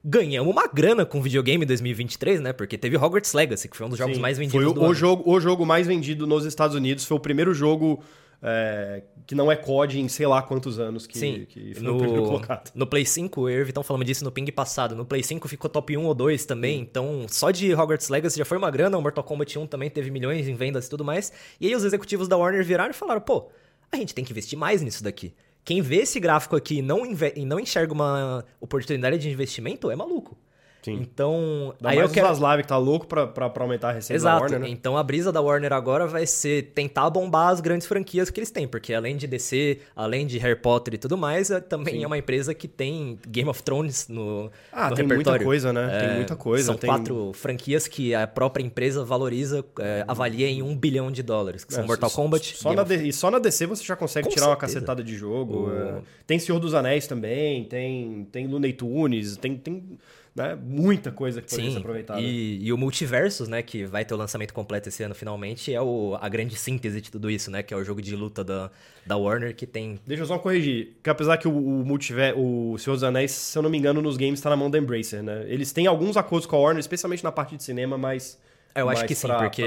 [0.04, 2.52] ganhamos uma grana com videogame em 2023, né?
[2.52, 4.84] Porque teve Hogwarts Legacy, que foi um dos jogos Sim, mais vendidos foi o, do
[4.84, 8.04] o jogo O jogo mais vendido nos Estados Unidos, foi o primeiro jogo
[8.42, 11.98] é, que não é COD em sei lá quantos anos que, Sim, que foi no,
[11.98, 12.72] primeiro colocado.
[12.76, 15.48] No Play 5, eu e o Vitão falamos disso no ping passado, no Play 5
[15.48, 16.82] ficou top 1 ou 2 também, Sim.
[16.82, 20.12] então só de Hogwarts Legacy já foi uma grana, o Mortal Kombat 1 também teve
[20.12, 23.22] milhões em vendas e tudo mais, e aí os executivos da Warner viraram e falaram,
[23.22, 23.50] pô,
[23.92, 25.34] a gente tem que investir mais nisso daqui.
[25.64, 27.02] Quem vê esse gráfico aqui e não,
[27.36, 30.38] e não enxerga uma oportunidade de investimento é maluco.
[30.86, 31.00] Sim.
[31.02, 31.74] Então.
[31.82, 32.36] Dá aí mais eu quero...
[32.36, 34.36] Live que tá louco pra, pra, pra aumentar a receita Exato.
[34.36, 34.70] da Warner, né?
[34.70, 38.52] Então a brisa da Warner agora vai ser tentar bombar as grandes franquias que eles
[38.52, 42.04] têm, porque além de DC, além de Harry Potter e tudo mais, é, também Sim.
[42.04, 45.40] é uma empresa que tem Game of Thrones no, ah, no tem repertório.
[45.40, 45.90] muita coisa, né?
[45.92, 46.66] É, tem muita coisa.
[46.66, 46.88] São tem...
[46.88, 51.74] quatro franquias que a própria empresa valoriza, é, avalia em um bilhão de dólares, que
[51.74, 52.58] são é, Mortal Kombat.
[52.58, 53.08] Só na D...
[53.08, 54.52] E só na DC você já consegue Com tirar certeza.
[54.52, 55.68] uma cacetada de jogo.
[55.68, 55.72] O...
[55.72, 56.02] É.
[56.28, 59.98] Tem Senhor dos Anéis também, tem, tem Looney Tunes, tem, tem
[60.36, 60.58] né?
[60.62, 62.20] Muita coisa que poderia Sim, ser aproveitada.
[62.20, 65.82] e, e o Multiversus, né, que vai ter o lançamento completo esse ano finalmente, é
[65.82, 68.70] o, a grande síntese de tudo isso, né, que é o jogo de luta da,
[69.06, 69.98] da Warner, que tem...
[70.06, 73.58] Deixa eu só corrigir, que apesar que o, o multiver, o Senhor dos Anéis, se
[73.58, 75.46] eu não me engano, nos games tá na mão da Embracer, né?
[75.48, 78.38] Eles têm alguns acordos com a Warner, especialmente na parte de cinema, mas...
[78.76, 79.64] Eu acho mas que sim, pra, porque-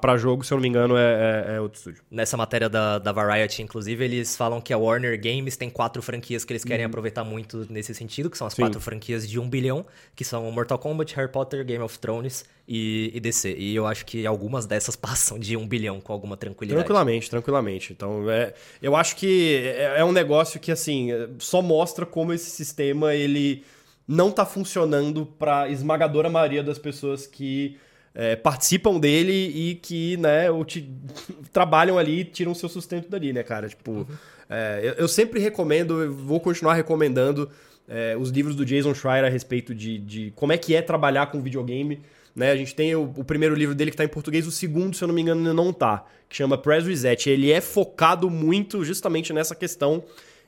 [0.00, 2.02] pra jogo, se eu não me engano, é, é, é outro estúdio.
[2.10, 6.44] Nessa matéria da, da Variety, inclusive, eles falam que a Warner Games tem quatro franquias
[6.44, 8.56] que eles querem aproveitar muito nesse sentido, que são as Uhum.
[8.56, 8.62] Sim.
[8.62, 13.12] quatro franquias de um bilhão, que são Mortal Kombat, Harry Potter, Game of Thrones e,
[13.14, 13.54] e DC.
[13.56, 16.80] E eu acho que algumas dessas passam de um bilhão com alguma tranquilidade.
[16.84, 17.92] Tranquilamente, tranquilamente.
[17.92, 18.52] Então, é,
[18.82, 23.64] eu acho que é, é um negócio que, assim, só mostra como esse sistema, ele
[24.08, 27.76] não tá funcionando pra esmagadora maioria das pessoas que
[28.20, 30.90] é, participam dele e que, né, o ti-
[31.52, 33.68] trabalham ali e tiram seu sustento dali, né, cara?
[33.68, 34.04] Tipo,
[34.50, 37.48] é, eu, eu sempre recomendo, eu vou continuar recomendando
[37.88, 41.26] é, os livros do Jason Schreier a respeito de, de como é que é trabalhar
[41.26, 42.00] com videogame.
[42.34, 42.50] Né?
[42.50, 45.04] A gente tem o, o primeiro livro dele que tá em português, o segundo, se
[45.04, 47.30] eu não me engano, ainda não tá, que chama Press Reset.
[47.30, 50.02] Ele é focado muito justamente nessa questão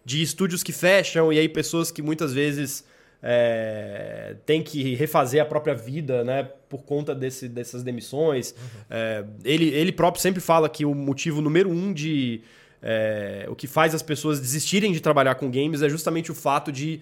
[0.05, 2.85] de estúdios que fecham e aí pessoas que muitas vezes
[3.23, 8.55] é, têm que refazer a própria vida, né, por conta desse, dessas demissões.
[8.89, 12.41] É, ele, ele próprio sempre fala que o motivo número um de
[12.83, 16.73] é, o que faz as pessoas desistirem de trabalhar com games é justamente o fato
[16.73, 17.01] de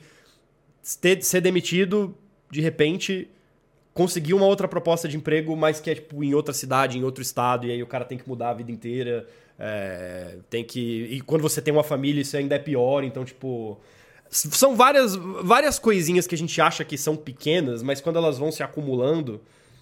[1.01, 2.17] ter, ser demitido
[2.51, 3.29] de repente
[3.95, 7.21] conseguir uma outra proposta de emprego, mas que é tipo em outra cidade, em outro
[7.21, 9.27] estado, e aí o cara tem que mudar a vida inteira.
[9.59, 11.09] é, tem que.
[11.11, 13.79] E quando você tem uma família, isso ainda é pior, então, tipo.
[14.31, 18.53] São várias, várias coisinhas que a gente acha que são pequenas, mas quando elas vão
[18.53, 19.41] se acumulando,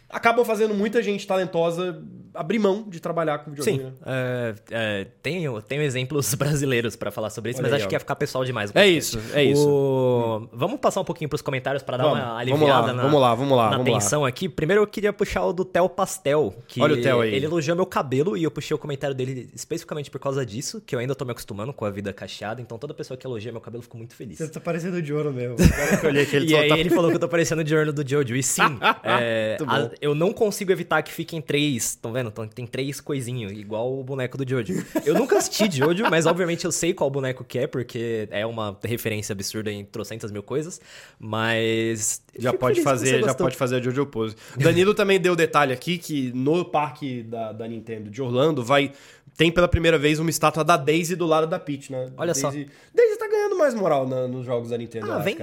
[0.09, 2.03] acabam fazendo muita gente talentosa
[2.35, 3.79] abrir mão de trabalhar com videogame.
[3.79, 3.93] Sim, né?
[4.05, 7.89] é, é, tenho, tenho exemplos brasileiros pra falar sobre isso, Olha mas aí, acho ó.
[7.89, 8.71] que ia ficar pessoal demais.
[8.75, 9.67] É isso, é isso.
[9.67, 13.03] O- Vamos passar um pouquinho pros comentários pra dar Vamos, uma vamos aliviada lá, na,
[13.05, 13.99] vamos lá, vamos lá, na vamos lá.
[13.99, 14.51] tensão aqui.
[14.51, 17.35] Primeiro eu queria puxar o do Theo Pastel, que Olha o Theo aí.
[17.35, 20.95] ele elogiou meu cabelo e eu puxei o comentário dele especificamente por causa disso, que
[20.95, 23.63] eu ainda tô me acostumando com a vida cacheada, então toda pessoa que elogia meu
[23.63, 24.39] cabelo ficou muito feliz.
[24.51, 25.57] tá parecendo de ouro mesmo.
[25.59, 27.63] Agora que eu olhei aqui, ele e aí tá- ele falou que eu tô parecendo
[27.63, 28.37] o Journal do Jojo.
[28.37, 28.61] E sim,
[29.03, 29.91] é, Muito a- bom.
[30.01, 31.91] Eu não consigo evitar que fiquem três.
[31.91, 32.29] Estão vendo?
[32.29, 34.85] Então, tem três coisinhos, igual o boneco do Jojo.
[35.05, 38.79] Eu nunca assisti Jojo, mas obviamente eu sei qual boneco que é, porque é uma
[38.83, 40.81] referência absurda em trocentas mil coisas.
[41.19, 42.23] Mas.
[42.39, 44.37] Já pode fazer, já pode fazer a Jojo Pose.
[44.57, 48.93] Danilo também deu detalhe aqui que no parque da, da Nintendo de Orlando vai
[49.37, 52.11] tem pela primeira vez uma estátua da Daisy do lado da Peach, né?
[52.17, 52.51] Olha só.
[52.51, 55.13] Daisy, Daisy tá ganhando mais moral na- nos jogos da Nintendo.
[55.13, 55.37] Ah, vem.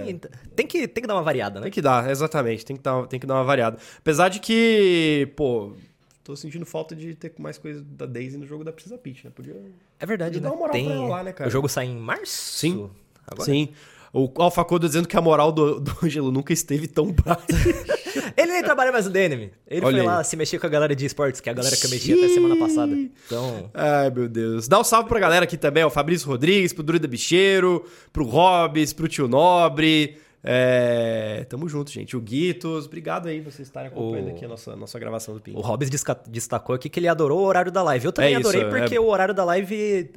[0.56, 1.64] Tem que, tem que dar uma variada, né?
[1.66, 2.66] Tem que dar, exatamente.
[2.66, 3.78] Tem que dar, tem que dar uma variada.
[4.00, 5.74] Apesar de que, pô,
[6.24, 9.32] tô sentindo falta de ter mais coisa da Daisy no jogo da Princesa Peach, né?
[9.36, 9.56] Podia.
[10.00, 10.50] É verdade, Podia né?
[10.50, 10.86] dar uma moral Tem...
[10.86, 11.48] pra ela lá, né, cara?
[11.48, 12.26] O jogo sai em março?
[12.58, 12.90] Sim.
[13.28, 13.46] Agora?
[13.46, 13.70] Sim.
[14.12, 17.46] O Alfacodo dizendo que a moral do, do Ângelo nunca esteve tão baixa.
[18.38, 19.52] Ele nem trabalha mais no DNM.
[19.68, 20.06] Ele Olha foi aí.
[20.06, 22.14] lá se mexer com a galera de esportes, que é a galera que eu mexi
[22.14, 22.94] até semana passada.
[22.94, 23.70] Então.
[23.74, 24.68] Ai, meu Deus.
[24.68, 25.90] Dá um salve pra galera aqui também, ó.
[25.90, 30.18] Fabrício Rodrigues, pro Druida Bicheiro, pro Hobbs, pro Tio Nobre.
[30.46, 31.46] É...
[31.50, 32.18] Tamo junto, gente.
[32.18, 35.56] O Guitos, obrigado aí vocês estarem acompanhando O- aqui a nossa, nossa gravação do Ping.
[35.56, 35.90] O Hobbs
[36.28, 38.06] destacou aqui que ele adorou o horário da live.
[38.06, 40.12] Eu também É isso, adorei porque é- o horário da live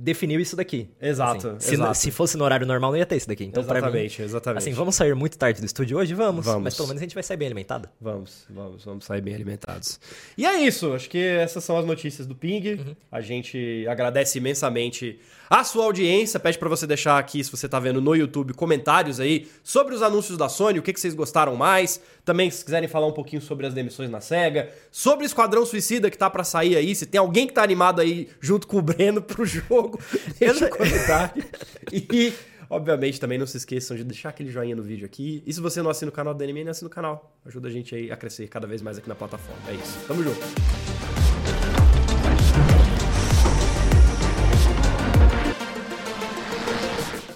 [0.00, 0.88] definiu isso daqui.
[1.00, 1.94] Exato, Assim, se, exato.
[1.94, 3.44] se fosse no horário normal, não ia ter isso daqui.
[3.44, 4.58] Então, pra mim, exatamente, exatamente.
[4.58, 6.14] assim, vamos sair muito tarde do estúdio hoje?
[6.14, 6.44] Vamos.
[6.44, 6.62] Vamos.
[6.64, 7.88] Mas pelo menos a gente vai sair bem alimentado.
[8.00, 10.00] Vamos, vamos, vamos sair bem alimentados.
[10.36, 12.74] E é isso, acho que essas são as notícias do Ping.
[12.74, 12.96] Uhum.
[13.12, 16.40] A gente agradece imensamente a sua audiência.
[16.40, 20.02] Pede pra você deixar aqui, se você tá vendo no YouTube, comentários aí sobre os
[20.02, 22.00] anúncios da Sony, o que, que vocês gostaram mais.
[22.30, 26.08] Também, se quiserem falar um pouquinho sobre as demissões na SEGA, sobre o Esquadrão Suicida
[26.08, 28.82] que tá pra sair aí, se tem alguém que tá animado aí junto com o
[28.82, 29.98] Breno pro jogo,
[30.38, 31.42] deixa um comentário.
[31.92, 32.32] E.
[32.72, 35.42] Obviamente, também não se esqueçam de deixar aquele joinha no vídeo aqui.
[35.44, 37.36] E se você não assina o canal do NMN, assina o canal.
[37.44, 39.60] Ajuda a gente aí a crescer cada vez mais aqui na plataforma.
[39.68, 39.98] É isso.
[40.06, 41.09] Tamo junto.